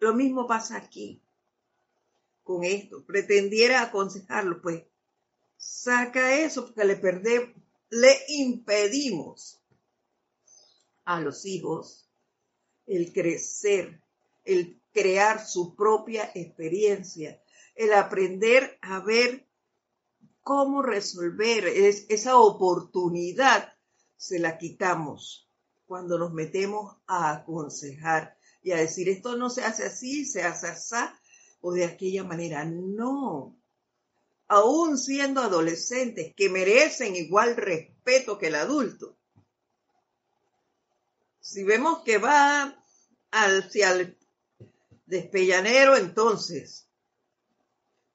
[0.00, 1.22] Lo mismo pasa aquí
[2.42, 3.04] con esto.
[3.04, 4.82] Pretendiera aconsejarlo, pues
[5.56, 7.54] saca eso porque le perdemos,
[7.90, 9.60] le impedimos
[11.04, 12.08] a los hijos
[12.86, 14.00] el crecer,
[14.44, 17.40] el crear su propia experiencia,
[17.76, 19.43] el aprender a ver
[20.44, 23.72] cómo resolver es, esa oportunidad,
[24.16, 25.50] se la quitamos
[25.86, 30.68] cuando nos metemos a aconsejar y a decir esto no se hace así, se hace
[30.68, 30.96] así
[31.60, 32.64] o de aquella manera.
[32.64, 33.58] No.
[34.46, 39.16] Aún siendo adolescentes que merecen igual respeto que el adulto,
[41.40, 42.78] si vemos que va
[43.30, 44.18] hacia el
[45.06, 46.86] despellanero, entonces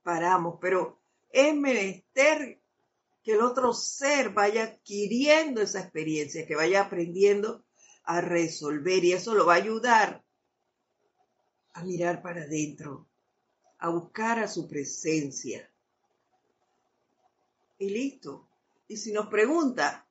[0.03, 0.98] paramos, pero
[1.29, 2.59] es menester
[3.23, 7.63] que el otro ser vaya adquiriendo esa experiencia, que vaya aprendiendo
[8.03, 10.23] a resolver y eso lo va a ayudar
[11.73, 13.07] a mirar para adentro,
[13.77, 15.71] a buscar a su presencia.
[17.77, 18.47] Y listo.
[18.87, 20.07] Y si nos pregunta,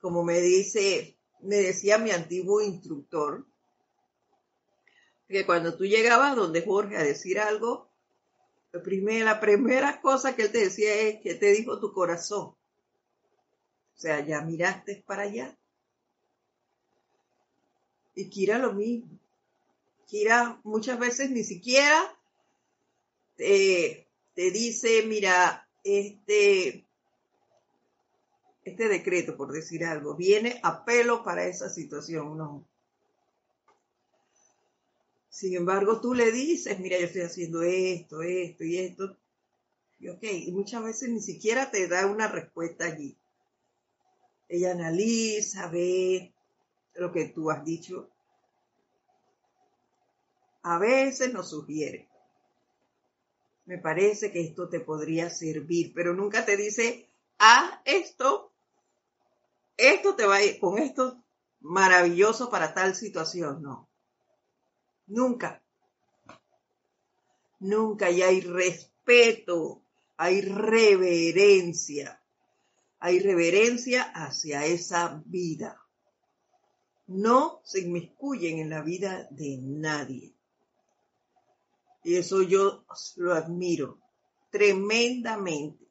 [0.00, 3.46] como me dice me decía mi antiguo instructor,
[5.28, 7.87] que cuando tú llegabas donde Jorge a decir algo,
[8.72, 12.48] la primera, cosa que él te decía es que te dijo tu corazón.
[12.48, 15.56] O sea, ya miraste para allá.
[18.14, 19.18] Y Kira lo mismo.
[20.06, 22.14] Kira muchas veces ni siquiera
[23.36, 26.86] te, te dice, mira, este,
[28.64, 32.66] este decreto, por decir algo, viene a pelo para esa situación, no.
[35.38, 39.16] Sin embargo, tú le dices, mira, yo estoy haciendo esto, esto y esto.
[40.00, 43.16] Y ok, y muchas veces ni siquiera te da una respuesta allí.
[44.48, 46.34] Ella analiza, ve
[46.94, 48.10] lo que tú has dicho.
[50.64, 52.08] A veces nos sugiere.
[53.64, 57.08] Me parece que esto te podría servir, pero nunca te dice,
[57.38, 58.50] ah, esto
[59.76, 61.22] esto te va a ir, con esto
[61.60, 63.87] maravilloso para tal situación, no.
[65.08, 65.62] Nunca.
[67.60, 68.10] Nunca.
[68.10, 69.82] Y hay respeto,
[70.16, 72.22] hay reverencia.
[73.00, 75.80] Hay reverencia hacia esa vida.
[77.06, 80.34] No se inmiscuyen en la vida de nadie.
[82.04, 82.84] Y eso yo
[83.16, 83.98] lo admiro
[84.50, 85.86] tremendamente.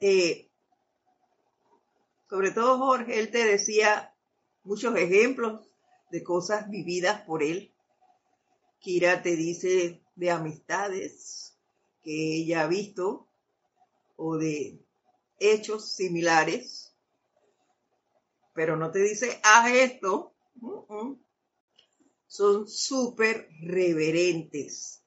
[0.00, 0.50] Eh,
[2.28, 4.14] sobre todo Jorge, él te decía
[4.64, 5.66] muchos ejemplos
[6.14, 7.72] de cosas vividas por él.
[8.78, 11.58] Kira te dice de amistades
[12.04, 13.26] que ella ha visto
[14.14, 14.78] o de
[15.40, 16.94] hechos similares,
[18.52, 20.32] pero no te dice, haz esto.
[22.28, 25.02] Son súper reverentes.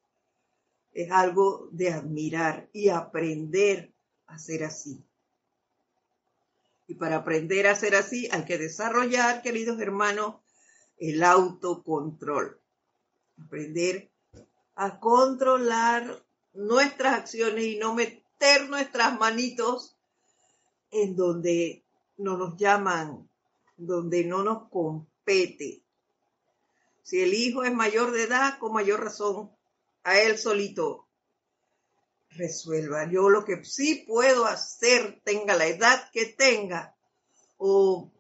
[0.92, 3.94] Es algo de admirar y aprender
[4.26, 5.02] a ser así.
[6.86, 10.42] Y para aprender a ser así hay que desarrollar, queridos hermanos,
[10.98, 12.60] el autocontrol.
[13.44, 14.12] Aprender
[14.76, 16.24] a controlar
[16.54, 19.96] nuestras acciones y no meter nuestras manitos
[20.92, 21.86] en donde
[22.18, 23.30] no nos llaman,
[23.76, 25.84] donde no nos compete.
[27.04, 29.52] Si el hijo es mayor de edad, con mayor razón,
[30.04, 31.08] a él solito
[32.30, 33.10] resuelva.
[33.10, 36.96] Yo lo que sí puedo hacer, tenga la edad que tenga
[37.58, 38.12] o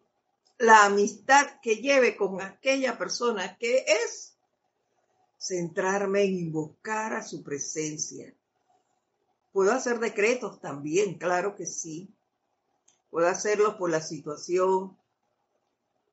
[0.57, 4.37] la amistad que lleve con aquella persona que es
[5.37, 8.33] centrarme en invocar a su presencia.
[9.51, 12.09] Puedo hacer decretos también, claro que sí.
[13.09, 14.97] Puedo hacerlo por la situación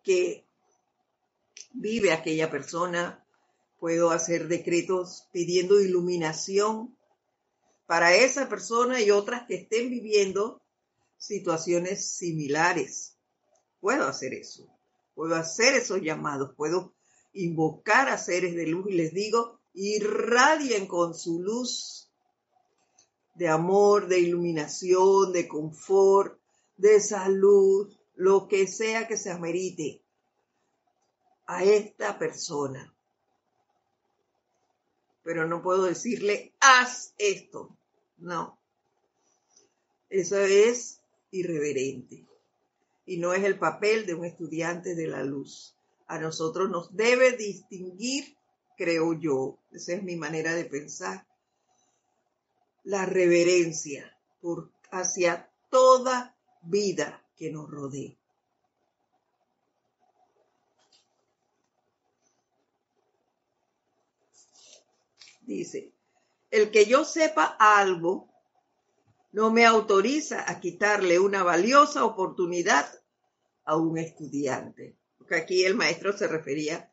[0.03, 0.47] que
[1.72, 3.24] vive aquella persona.
[3.78, 6.97] Puedo hacer decretos pidiendo iluminación
[7.86, 10.62] para esa persona y otras que estén viviendo
[11.16, 13.13] situaciones similares.
[13.85, 14.66] Puedo hacer eso,
[15.14, 16.95] puedo hacer esos llamados, puedo
[17.35, 22.11] invocar a seres de luz y les digo, irradien con su luz
[23.35, 26.41] de amor, de iluminación, de confort,
[26.78, 30.01] de salud, lo que sea que se amerite
[31.45, 32.91] a esta persona
[35.22, 37.76] pero no puedo decirle, haz esto.
[38.16, 38.59] No.
[40.09, 41.01] Eso es
[41.32, 42.26] irreverente.
[43.07, 45.76] Y no es el papel de un estudiante de la luz.
[46.07, 48.36] A nosotros nos debe distinguir,
[48.76, 51.26] creo yo, esa es mi manera de pensar,
[52.82, 58.18] la reverencia por, hacia toda vida que nos rodee.
[65.46, 65.92] dice,
[66.50, 68.28] el que yo sepa algo
[69.35, 72.87] no me autoriza a quitarle una valiosa oportunidad
[73.64, 74.97] a un estudiante.
[75.18, 76.93] Porque aquí el maestro se refería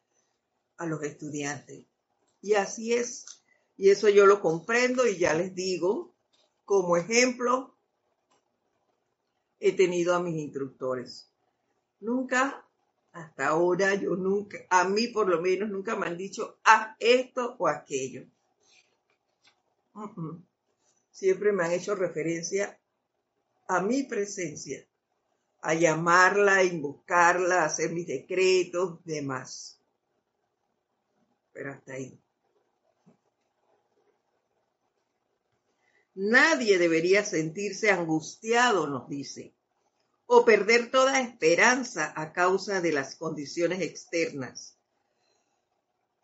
[0.77, 1.85] a los estudiantes.
[2.41, 3.27] Y así es.
[3.77, 6.15] Y eso yo lo comprendo y ya les digo,
[6.65, 7.75] como ejemplo,
[9.59, 11.29] he tenido a mis instructores.
[11.99, 12.65] Nunca,
[13.11, 17.55] hasta ahora, yo nunca, a mí por lo menos, nunca me han dicho, haz esto
[17.59, 18.25] o aquello.
[21.11, 22.79] Siempre me han hecho referencia
[23.67, 24.85] a mi presencia,
[25.61, 29.79] a llamarla, a invocarla, a hacer mis decretos, demás.
[31.53, 32.19] Pero hasta ahí.
[36.15, 39.53] Nadie debería sentirse angustiado, nos dice,
[40.25, 44.80] o perder toda esperanza a causa de las condiciones externas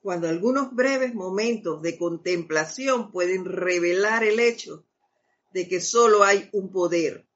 [0.07, 4.85] cuando algunos breves momentos de contemplación pueden revelar el hecho
[5.51, 7.27] de que solo hay un poder,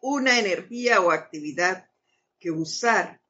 [0.00, 1.86] una energía o actividad
[2.38, 3.20] que usar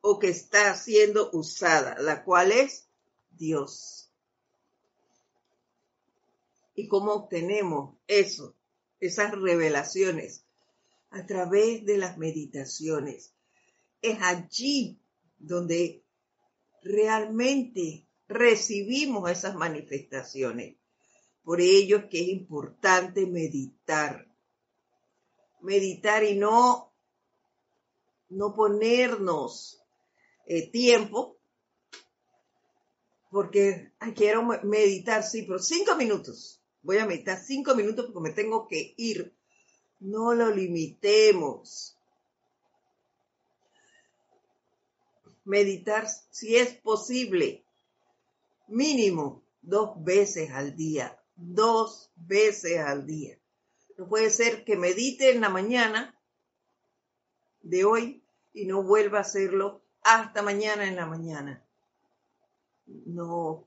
[0.00, 2.88] o que está siendo usada, la cual es
[3.30, 4.10] Dios.
[6.74, 8.56] ¿Y cómo obtenemos eso,
[8.98, 10.44] esas revelaciones?
[11.10, 13.32] A través de las meditaciones.
[14.02, 14.98] Es allí
[15.38, 16.02] donde
[16.82, 20.76] realmente recibimos esas manifestaciones.
[21.42, 24.26] Por ello es que es importante meditar.
[25.60, 26.92] Meditar y no,
[28.30, 29.82] no ponernos
[30.46, 31.38] eh, tiempo,
[33.30, 36.62] porque quiero meditar, sí, pero cinco minutos.
[36.82, 39.34] Voy a meditar cinco minutos porque me tengo que ir.
[40.00, 41.98] No lo limitemos.
[45.44, 47.63] Meditar si es posible
[48.68, 53.38] mínimo dos veces al día, dos veces al día.
[53.96, 56.18] No puede ser que medite en la mañana
[57.62, 61.64] de hoy y no vuelva a hacerlo hasta mañana en la mañana.
[62.86, 63.66] No,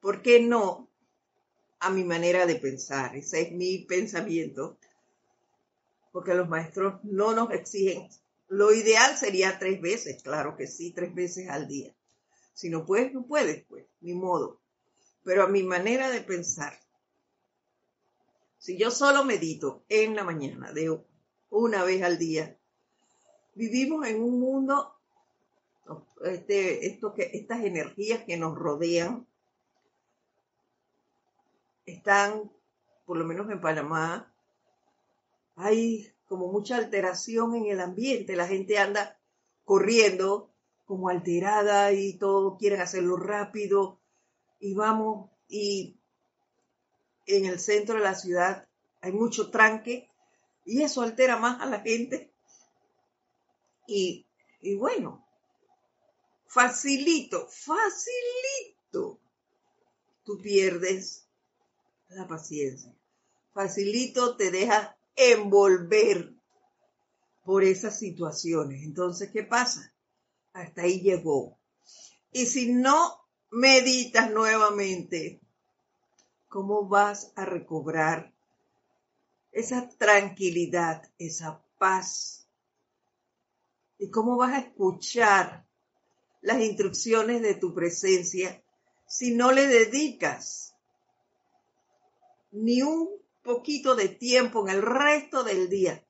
[0.00, 0.90] ¿por qué no?
[1.80, 4.78] A mi manera de pensar, ese es mi pensamiento,
[6.12, 8.08] porque los maestros no nos exigen.
[8.48, 11.95] Lo ideal sería tres veces, claro que sí, tres veces al día.
[12.56, 14.62] Si no puedes, no puedes, pues, ni modo.
[15.22, 16.72] Pero a mi manera de pensar,
[18.56, 20.98] si yo solo medito en la mañana de
[21.50, 22.58] una vez al día,
[23.54, 24.94] vivimos en un mundo,
[26.24, 29.26] este, esto que, estas energías que nos rodean
[31.84, 32.50] están,
[33.04, 34.32] por lo menos en Panamá,
[35.56, 39.20] hay como mucha alteración en el ambiente, la gente anda
[39.66, 40.55] corriendo
[40.86, 44.00] como alterada y todo quieren hacerlo rápido
[44.60, 45.96] y vamos y
[47.26, 48.66] en el centro de la ciudad
[49.02, 50.08] hay mucho tranque
[50.64, 52.32] y eso altera más a la gente
[53.86, 54.26] y,
[54.76, 55.24] bueno,
[56.46, 59.20] facilito, facilito,
[60.24, 61.28] tú pierdes
[62.08, 62.92] la paciencia.
[63.52, 66.34] Facilito te deja envolver
[67.44, 68.82] por esas situaciones.
[68.82, 69.94] Entonces, ¿qué pasa?
[70.56, 71.58] Hasta ahí llegó.
[72.32, 75.40] Y si no meditas nuevamente,
[76.48, 78.32] ¿cómo vas a recobrar
[79.52, 82.46] esa tranquilidad, esa paz
[83.98, 85.66] ¿Y cómo vas a escuchar
[86.42, 88.62] las instrucciones de tu presencia
[89.06, 90.74] si no le dedicas
[92.50, 93.08] ni un
[93.42, 96.04] poquito de tiempo en el resto del día,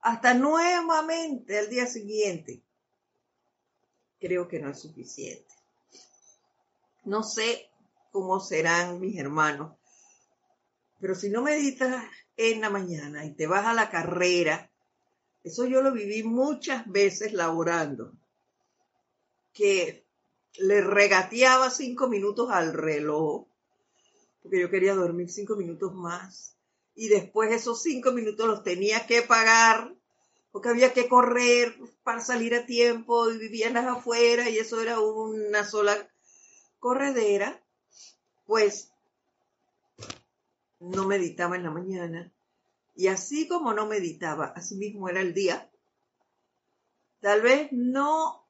[0.00, 2.62] hasta nuevamente al día siguiente?
[4.20, 5.54] Creo que no es suficiente.
[7.04, 7.70] No sé
[8.12, 9.76] cómo serán mis hermanos,
[11.00, 12.04] pero si no meditas
[12.36, 14.70] en la mañana y te vas a la carrera,
[15.42, 18.12] eso yo lo viví muchas veces laborando,
[19.54, 20.06] que
[20.58, 23.46] le regateaba cinco minutos al reloj,
[24.42, 26.56] porque yo quería dormir cinco minutos más,
[26.94, 29.94] y después esos cinco minutos los tenía que pagar,
[30.52, 35.00] porque había que correr para salir a tiempo, y vivían las afuera, y eso era
[35.00, 35.96] una sola
[36.78, 37.62] corredera,
[38.46, 38.92] pues
[40.80, 42.32] no meditaba en la mañana,
[42.94, 45.70] y así como no meditaba, así mismo era el día.
[47.20, 48.46] Tal vez no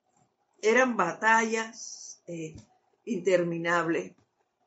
[0.62, 2.56] eran batallas eh,
[3.04, 4.14] interminables,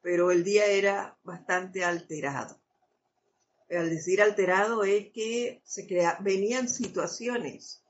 [0.02, 2.62] pero el día era bastante alterado.
[3.76, 7.82] Al decir alterado es que se crea, venían situaciones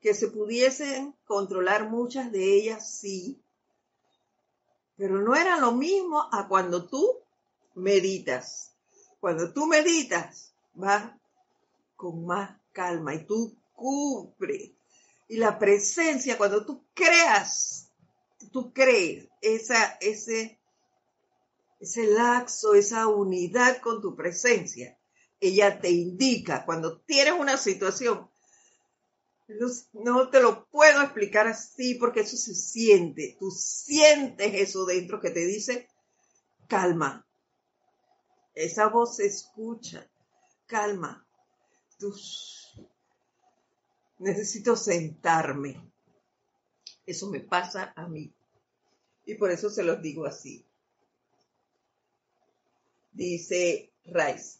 [0.00, 3.40] que se pudiesen controlar muchas de ellas, sí,
[4.96, 7.20] pero no era lo mismo a cuando tú
[7.74, 8.72] meditas.
[9.20, 11.18] Cuando tú meditas, va
[11.96, 14.74] con más calma y tú cubre.
[15.28, 17.90] Y la presencia, cuando tú creas,
[18.52, 20.58] tú crees ese,
[21.80, 24.95] ese laxo, esa unidad con tu presencia,
[25.40, 28.28] ella te indica cuando tienes una situación.
[29.92, 33.36] No, te lo puedo explicar así porque eso se siente.
[33.38, 35.88] Tú sientes eso dentro que te dice,
[36.66, 37.26] calma.
[38.54, 40.08] Esa voz se escucha
[40.66, 41.24] calma.
[44.18, 45.80] Necesito sentarme.
[47.06, 48.32] Eso me pasa a mí.
[49.24, 50.64] Y por eso se los digo así.
[53.12, 54.58] Dice Rice,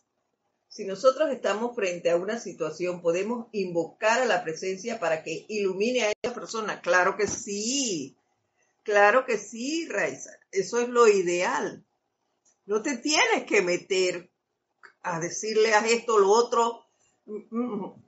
[0.77, 6.03] si nosotros estamos frente a una situación, podemos invocar a la presencia para que ilumine
[6.03, 6.83] a esa persona.
[6.83, 8.15] Claro que sí.
[8.83, 10.29] Claro que sí, Rice.
[10.53, 11.83] Eso es lo ideal.
[12.67, 14.31] No te tienes que meter
[15.01, 16.85] a decirle a esto, lo otro.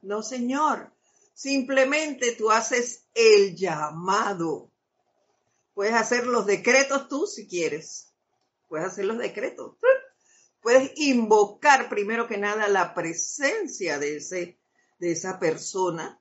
[0.02, 0.92] No, señor.
[1.32, 4.70] Simplemente tú haces el llamado.
[5.72, 8.12] Puedes hacer los decretos tú si quieres.
[8.68, 9.76] Puedes hacer los decretos.
[10.68, 14.60] Puedes invocar primero que nada la presencia de, ese,
[14.98, 16.20] de esa persona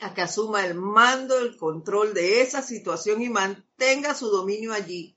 [0.00, 5.16] a que asuma el mando, el control de esa situación y mantenga su dominio allí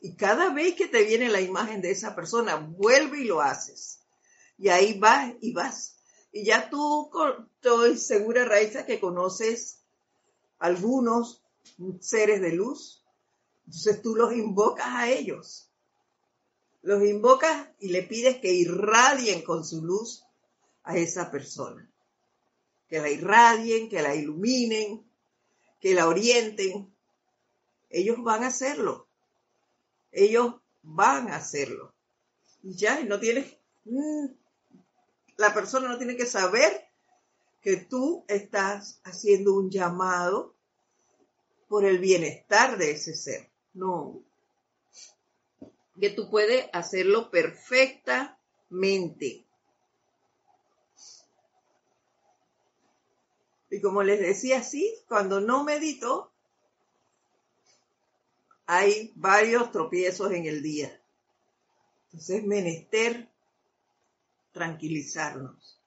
[0.00, 4.06] y cada vez que te viene la imagen de esa persona, vuelve y lo haces.
[4.56, 5.96] Y ahí vas y vas.
[6.30, 7.10] Y ya tú,
[7.56, 9.82] estoy segura, Raiza, que conoces
[10.60, 11.42] algunos
[11.98, 13.04] seres de luz.
[13.66, 15.69] Entonces tú los invocas a ellos.
[16.82, 20.24] Los invocas y le pides que irradien con su luz
[20.82, 21.90] a esa persona.
[22.88, 25.04] Que la irradien, que la iluminen,
[25.80, 26.92] que la orienten.
[27.90, 29.08] Ellos van a hacerlo
[30.12, 31.94] ellos van a hacerlo.
[32.62, 34.26] Y ya, no tienes, mm,
[35.36, 36.88] la persona no tiene que saber
[37.60, 40.54] que tú estás haciendo un llamado
[41.68, 43.50] por el bienestar de ese ser.
[43.74, 44.22] No.
[46.00, 49.44] Que tú puedes hacerlo perfectamente.
[53.70, 56.32] Y como les decía, sí, cuando no medito,
[58.66, 61.00] hay varios tropiezos en el día.
[62.06, 63.28] Entonces, menester
[64.52, 65.78] tranquilizarnos.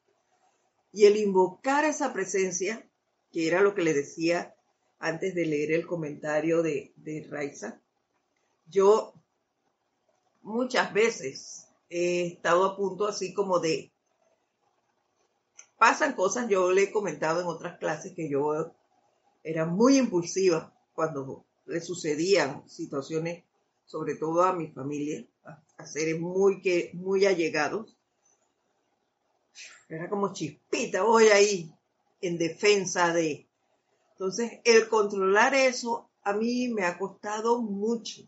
[0.92, 2.88] Y el invocar esa presencia,
[3.32, 4.56] que era lo que le decía
[5.00, 7.82] antes de leer el comentario de, de Raiza,
[8.68, 9.13] yo
[10.44, 13.92] muchas veces he estado a punto así como de
[15.78, 18.74] pasan cosas, yo le he comentado en otras clases que yo
[19.44, 23.44] era muy impulsiva cuando le sucedían situaciones,
[23.86, 27.98] sobre todo a mi familia, a, seres muy, que, muy allegados.
[29.90, 31.74] Era como chispita, voy ahí
[32.22, 33.46] en defensa de...
[34.12, 38.22] Entonces, el controlar eso a mí me ha costado mucho,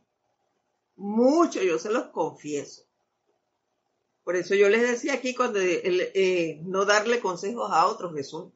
[0.95, 2.83] mucho, yo se los confieso.
[4.23, 8.51] Por eso yo les decía aquí cuando eh, no darle consejos a otros, eso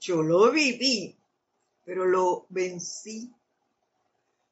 [0.00, 1.16] yo lo viví,
[1.84, 3.32] pero lo vencí.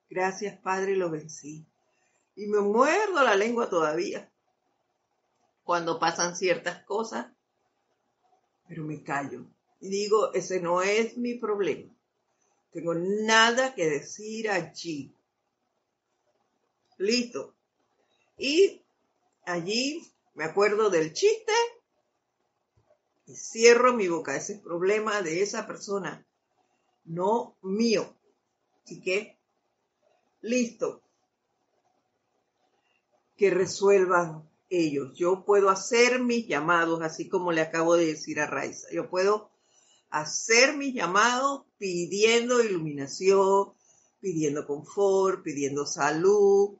[0.08, 1.64] Gracias, Padre, lo vencí.
[2.36, 4.30] Y me muerdo la lengua todavía
[5.64, 7.26] cuando pasan ciertas cosas,
[8.66, 9.44] pero me callo.
[9.80, 11.92] Y digo, ese no es mi problema.
[12.72, 15.12] Tengo nada que decir allí.
[16.99, 17.55] Listo.
[18.36, 18.84] Y
[19.44, 20.03] allí
[20.34, 21.53] me acuerdo del chiste
[23.26, 24.36] y cierro mi boca.
[24.36, 26.26] Ese es problema de esa persona,
[27.05, 28.14] no mío.
[28.84, 29.38] Así que,
[30.40, 31.03] listo.
[33.36, 35.16] Que resuelvan ellos.
[35.16, 38.88] Yo puedo hacer mis llamados, así como le acabo de decir a Raiza.
[38.92, 39.51] Yo puedo
[40.11, 43.72] hacer mis llamados pidiendo iluminación,
[44.20, 46.78] pidiendo confort, pidiendo salud,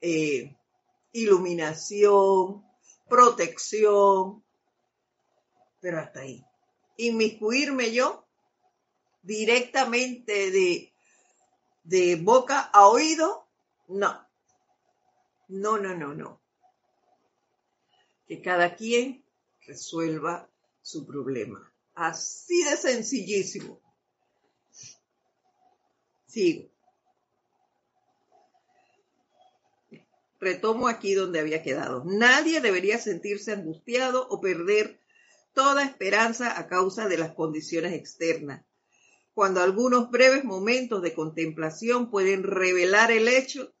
[0.00, 0.56] eh,
[1.12, 2.64] iluminación,
[3.08, 4.44] protección,
[5.80, 6.44] pero hasta ahí.
[6.96, 8.26] Inmiscuirme yo
[9.22, 10.92] directamente de,
[11.84, 13.46] de boca a oído,
[13.88, 14.26] no.
[15.48, 16.40] No, no, no, no.
[18.26, 19.24] Que cada quien
[19.66, 20.48] resuelva
[20.82, 21.72] su problema.
[21.94, 23.80] Así de sencillísimo.
[26.26, 26.68] Sigo.
[30.40, 32.04] Retomo aquí donde había quedado.
[32.04, 35.00] Nadie debería sentirse angustiado o perder
[35.52, 38.64] toda esperanza a causa de las condiciones externas.
[39.34, 43.74] Cuando algunos breves momentos de contemplación pueden revelar el hecho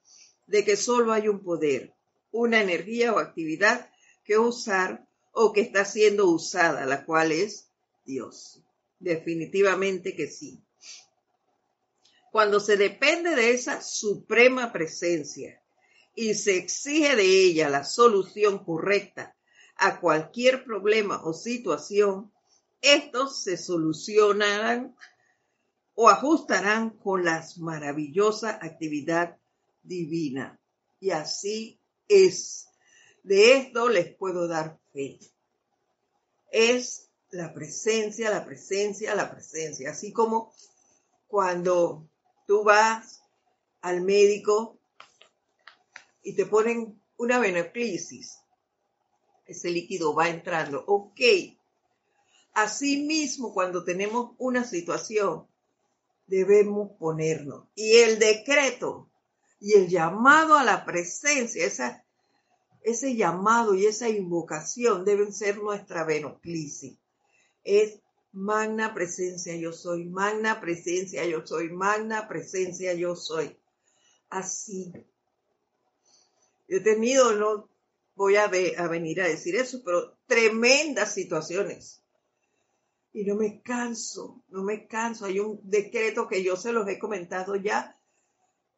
[0.46, 1.94] de que solo hay un poder,
[2.30, 3.90] una energía o actividad
[4.24, 7.70] que usar o que está siendo usada, la cual es
[8.04, 8.64] Dios.
[8.98, 10.60] Definitivamente que sí.
[12.32, 15.62] Cuando se depende de esa suprema presencia,
[16.18, 19.36] y se exige de ella la solución correcta
[19.76, 22.32] a cualquier problema o situación,
[22.80, 24.96] estos se solucionarán
[25.94, 29.38] o ajustarán con la maravillosa actividad
[29.84, 30.60] divina.
[30.98, 32.66] Y así es.
[33.22, 35.20] De esto les puedo dar fe.
[36.50, 39.92] Es la presencia, la presencia, la presencia.
[39.92, 40.52] Así como
[41.28, 42.10] cuando
[42.48, 43.22] tú vas
[43.82, 44.77] al médico
[46.28, 48.40] y te ponen una venoclisis.
[49.46, 50.84] Ese líquido va entrando.
[50.86, 51.20] Ok.
[52.52, 55.46] Asimismo, cuando tenemos una situación,
[56.26, 57.64] debemos ponernos.
[57.74, 59.08] Y el decreto
[59.58, 62.04] y el llamado a la presencia, esa,
[62.82, 66.98] ese llamado y esa invocación deben ser nuestra venoclisis.
[67.64, 68.00] Es
[68.32, 73.56] magna presencia yo soy, magna presencia yo soy, magna presencia yo soy.
[74.28, 74.92] Así
[76.68, 77.68] he tenido, no
[78.14, 82.02] voy a, a venir a decir eso, pero tremendas situaciones.
[83.12, 85.24] Y no me canso, no me canso.
[85.24, 87.98] Hay un decreto que yo se los he comentado ya.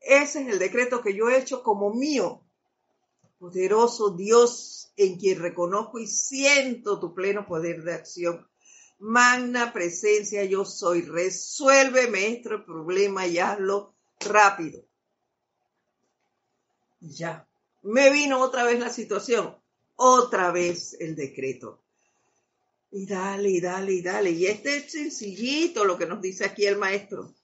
[0.01, 2.43] Ese es el decreto que yo he hecho como mío.
[3.39, 8.47] Poderoso Dios en quien reconozco y siento tu pleno poder de acción.
[8.99, 11.03] Magna presencia yo soy.
[11.03, 14.85] Resuélveme este problema y hazlo rápido.
[17.01, 17.50] Ya
[17.83, 19.57] me vino otra vez la situación,
[19.97, 21.83] otra vez el decreto.
[22.91, 24.31] Y dale, y dale, y dale.
[24.33, 27.35] Y este es sencillito lo que nos dice aquí el maestro.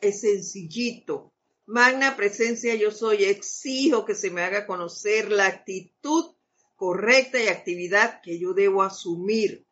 [0.00, 1.32] Es sencillito.
[1.64, 3.24] Magna presencia yo soy.
[3.24, 6.34] Exijo que se me haga conocer la actitud
[6.76, 9.64] correcta y actividad que yo debo asumir.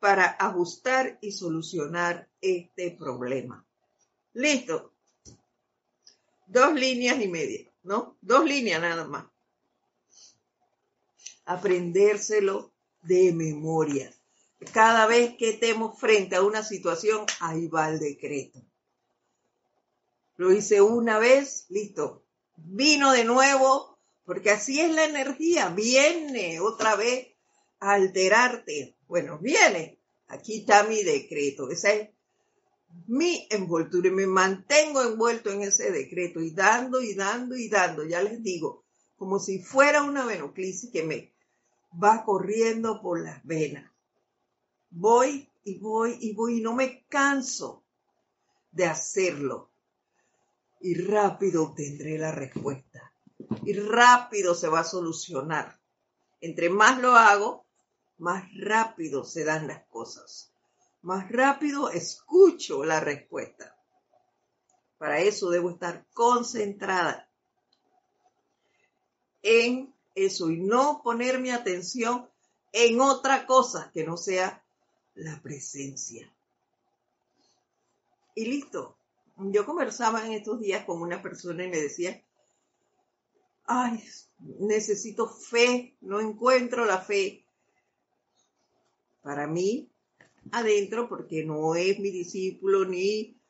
[0.00, 3.66] para ajustar y solucionar este problema.
[4.32, 4.94] Listo.
[6.46, 8.16] Dos líneas y media, ¿no?
[8.20, 9.26] Dos líneas nada más.
[11.44, 12.72] Aprendérselo
[13.02, 14.12] de memoria.
[14.72, 18.60] Cada vez que estemos frente a una situación, ahí va el decreto.
[20.36, 22.24] Lo hice una vez, listo.
[22.56, 25.70] Vino de nuevo, porque así es la energía.
[25.70, 27.28] Viene otra vez
[27.80, 28.96] a alterarte.
[29.06, 29.98] Bueno, viene.
[30.28, 31.70] Aquí está mi decreto.
[31.70, 32.10] Esa es
[33.06, 38.04] mi envoltura y me mantengo envuelto en ese decreto y dando y dando y dando.
[38.04, 38.84] Ya les digo,
[39.16, 41.32] como si fuera una venoclisis que me
[42.02, 43.90] va corriendo por las venas.
[44.90, 47.82] Voy y voy y voy y no me canso
[48.72, 49.70] de hacerlo
[50.80, 53.12] y rápido obtendré la respuesta.
[53.64, 55.78] Y rápido se va a solucionar.
[56.40, 57.66] Entre más lo hago,
[58.18, 60.49] más rápido se dan las cosas.
[61.02, 63.76] Más rápido escucho la respuesta.
[64.98, 67.30] Para eso debo estar concentrada
[69.42, 72.28] en eso y no poner mi atención
[72.72, 74.62] en otra cosa que no sea
[75.14, 76.30] la presencia.
[78.34, 78.96] Y listo,
[79.36, 82.22] yo conversaba en estos días con una persona y me decía,
[83.64, 84.04] ay,
[84.38, 87.44] necesito fe, no encuentro la fe.
[89.22, 89.89] Para mí,
[90.52, 93.40] adentro, porque no es mi discípulo ni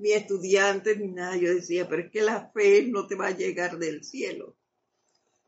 [0.00, 3.36] mi estudiante ni nada, yo decía, pero es que la fe no te va a
[3.36, 4.56] llegar del cielo.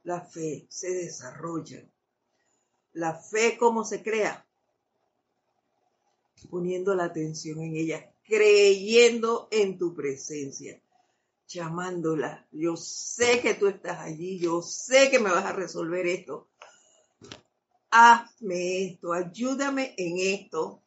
[0.03, 1.89] La fe se desarrolla.
[2.93, 4.47] La fe, ¿cómo se crea?
[6.51, 10.83] Poniendo la atención en ella, creyendo en tu presencia,
[11.49, 12.47] llamándola.
[12.53, 16.51] Yo sé que tú estás allí, yo sé que me vas a resolver esto.
[17.91, 20.82] Hazme esto, ayúdame en esto,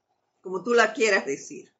[0.45, 1.73] como tú la quieras decir.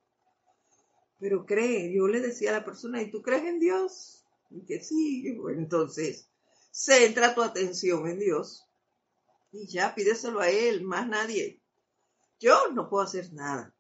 [1.20, 4.26] Pero cree, yo le decía a la persona, ¿y tú crees en Dios?
[4.49, 6.32] Y que sí, entonces,
[6.72, 8.66] centra tu atención en Dios
[9.51, 11.61] y ya pídeselo a Él, más nadie.
[12.39, 13.72] Yo no puedo hacer nada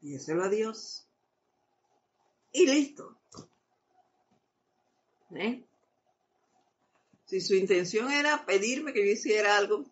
[0.00, 1.06] pídeselo a Dios.
[2.52, 3.20] Y listo.
[5.36, 5.66] ¿Eh?
[7.26, 9.84] Si su intención era pedirme que yo hiciera algo,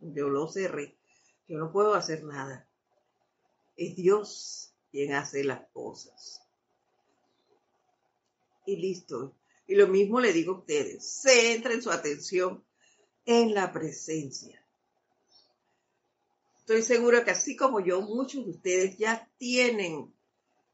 [0.00, 0.98] yo lo cerré.
[1.46, 2.67] Yo no puedo hacer nada.
[3.78, 6.42] Es Dios quien hace las cosas.
[8.66, 9.36] Y listo.
[9.68, 11.22] Y lo mismo le digo a ustedes.
[11.22, 12.64] Centren su atención
[13.24, 14.60] en la presencia.
[16.58, 20.12] Estoy segura que así como yo, muchos de ustedes ya tienen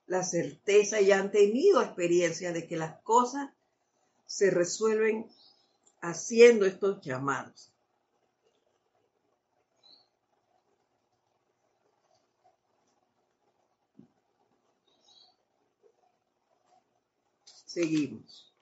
[0.07, 3.51] la certeza y han tenido experiencia de que las cosas
[4.27, 5.31] se resuelven
[6.01, 7.74] haciendo estos llamados.
[17.75, 18.55] Seguimos.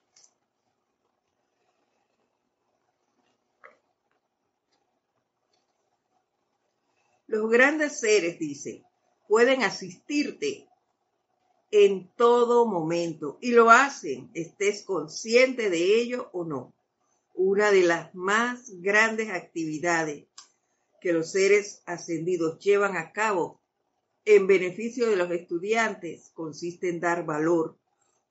[7.26, 8.86] Los grandes seres, dice,
[9.28, 10.66] pueden asistirte
[11.70, 16.72] en todo momento y lo hacen, estés consciente de ello o no.
[17.34, 20.24] Una de las más grandes actividades
[21.02, 23.60] que los seres ascendidos llevan a cabo
[24.24, 27.76] en beneficio de los estudiantes consiste en dar valor,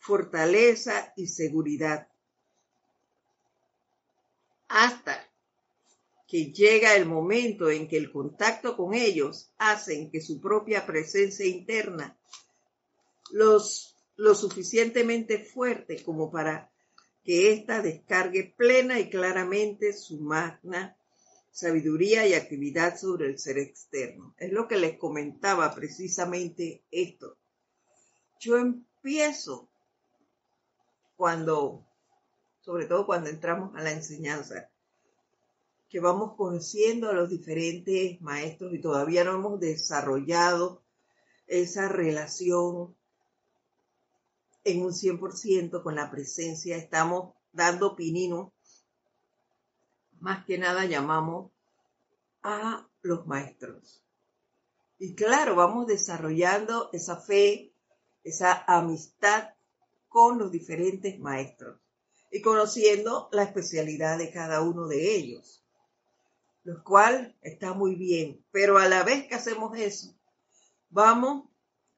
[0.01, 2.07] fortaleza y seguridad
[4.67, 5.29] hasta
[6.27, 11.45] que llega el momento en que el contacto con ellos hacen que su propia presencia
[11.45, 12.17] interna
[13.31, 16.71] los lo suficientemente fuerte como para
[17.23, 20.97] que ésta descargue plena y claramente su magna
[21.51, 24.33] sabiduría y actividad sobre el ser externo.
[24.37, 27.37] Es lo que les comentaba precisamente esto.
[28.39, 29.70] Yo empiezo
[31.21, 31.85] cuando,
[32.61, 34.71] sobre todo cuando entramos a la enseñanza,
[35.87, 40.81] que vamos conociendo a los diferentes maestros y todavía no hemos desarrollado
[41.45, 42.97] esa relación
[44.63, 46.75] en un 100% con la presencia.
[46.75, 48.51] Estamos dando pinino.
[50.21, 51.51] Más que nada llamamos
[52.41, 54.03] a los maestros.
[54.97, 57.75] Y claro, vamos desarrollando esa fe,
[58.23, 59.51] esa amistad
[60.11, 61.79] con los diferentes maestros
[62.31, 65.61] y conociendo la especialidad de cada uno de ellos
[66.63, 70.13] lo cual está muy bien, pero a la vez que hacemos eso,
[70.89, 71.49] vamos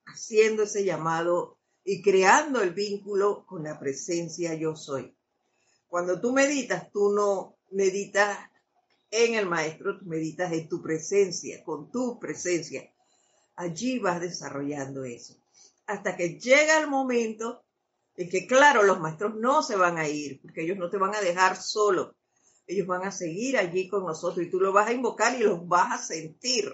[0.06, 5.16] haciendo ese llamado y creando el vínculo con la presencia yo soy.
[5.88, 8.38] Cuando tú meditas, tú no meditas
[9.12, 12.90] en el Maestro, tú meditas en tu presencia, con tu presencia.
[13.56, 15.36] Allí vas desarrollando eso.
[15.86, 17.64] Hasta que llega el momento
[18.16, 21.16] en que, claro, los maestros no se van a ir, porque ellos no te van
[21.16, 22.16] a dejar solo.
[22.68, 25.68] Ellos van a seguir allí con nosotros y tú los vas a invocar y los
[25.68, 26.72] vas a sentir.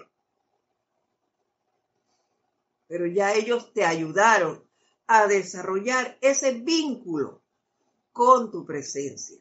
[2.86, 4.64] Pero ya ellos te ayudaron
[5.06, 7.42] a desarrollar ese vínculo
[8.12, 9.38] con tu presencia.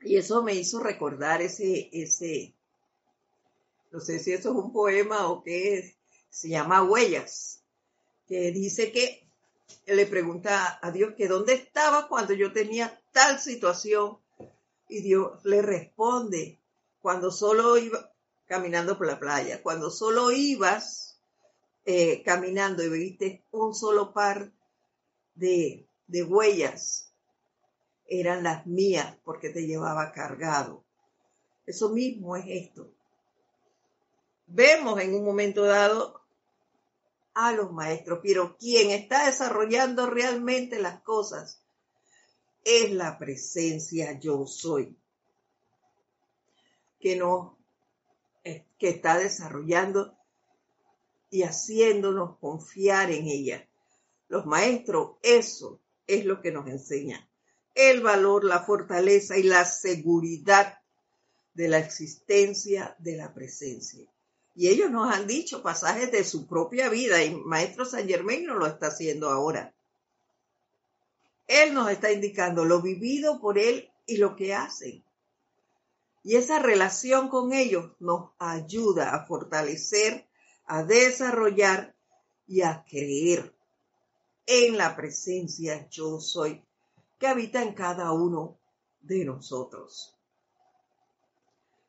[0.00, 2.54] Y eso me hizo recordar ese, ese,
[3.90, 5.96] no sé si eso es un poema o qué
[6.28, 7.62] se llama Huellas,
[8.26, 9.27] que dice que
[9.86, 14.18] le pregunta a Dios que dónde estaba cuando yo tenía tal situación
[14.88, 16.58] y Dios le responde
[17.00, 18.12] cuando solo iba
[18.46, 21.18] caminando por la playa, cuando solo ibas
[21.84, 24.50] eh, caminando y viste un solo par
[25.34, 27.12] de, de huellas,
[28.06, 30.82] eran las mías porque te llevaba cargado.
[31.66, 32.90] Eso mismo es esto.
[34.46, 36.17] Vemos en un momento dado
[37.40, 41.62] a los maestros, pero quien está desarrollando realmente las cosas
[42.64, 44.96] es la presencia yo soy,
[46.98, 47.56] que no
[48.78, 50.16] que está desarrollando
[51.30, 53.68] y haciéndonos confiar en ella.
[54.28, 57.28] Los maestros, eso es lo que nos enseñan.
[57.74, 60.78] El valor, la fortaleza y la seguridad
[61.54, 64.08] de la existencia de la presencia.
[64.58, 68.56] Y ellos nos han dicho pasajes de su propia vida y Maestro San Germain no
[68.56, 69.72] lo está haciendo ahora.
[71.46, 75.04] Él nos está indicando lo vivido por él y lo que hacen.
[76.24, 80.26] Y esa relación con ellos nos ayuda a fortalecer,
[80.66, 81.94] a desarrollar
[82.48, 83.54] y a creer
[84.44, 86.64] en la presencia yo soy
[87.16, 88.58] que habita en cada uno
[89.02, 90.16] de nosotros.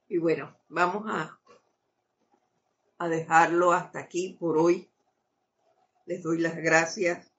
[0.08, 1.39] Y bueno, vamos a
[3.00, 4.90] a dejarlo hasta aquí por hoy.
[6.06, 7.32] Les doy las gracias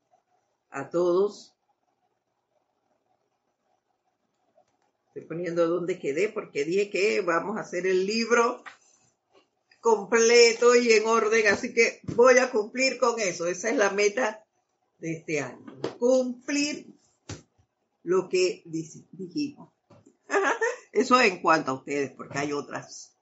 [0.71, 1.55] a todos.
[5.09, 8.65] Estoy poniendo donde quedé porque dije que vamos a hacer el libro
[9.81, 13.47] completo y en orden, así que voy a cumplir con eso.
[13.47, 14.45] Esa es la meta
[14.99, 15.81] de este año.
[15.99, 16.87] Cumplir
[18.03, 19.73] lo que dijimos.
[20.93, 23.17] Eso en cuanto a ustedes, porque hay otras.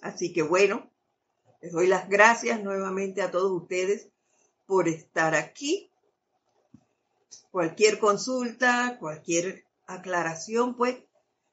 [0.00, 0.90] Así que bueno,
[1.60, 4.08] les doy las gracias nuevamente a todos ustedes
[4.66, 5.90] por estar aquí.
[7.50, 10.96] Cualquier consulta, cualquier aclaración, pues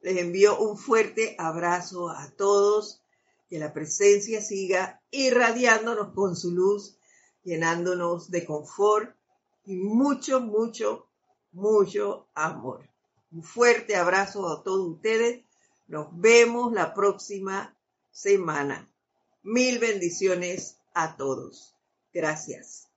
[0.00, 3.02] Les envío un fuerte abrazo a todos,
[3.48, 6.98] que la presencia siga irradiándonos con su luz,
[7.42, 9.17] llenándonos de confort
[9.68, 11.10] y mucho, mucho,
[11.52, 12.88] mucho amor.
[13.30, 15.44] Un fuerte abrazo a todos ustedes.
[15.86, 17.76] Nos vemos la próxima
[18.10, 18.90] semana.
[19.42, 21.76] Mil bendiciones a todos.
[22.14, 22.87] Gracias.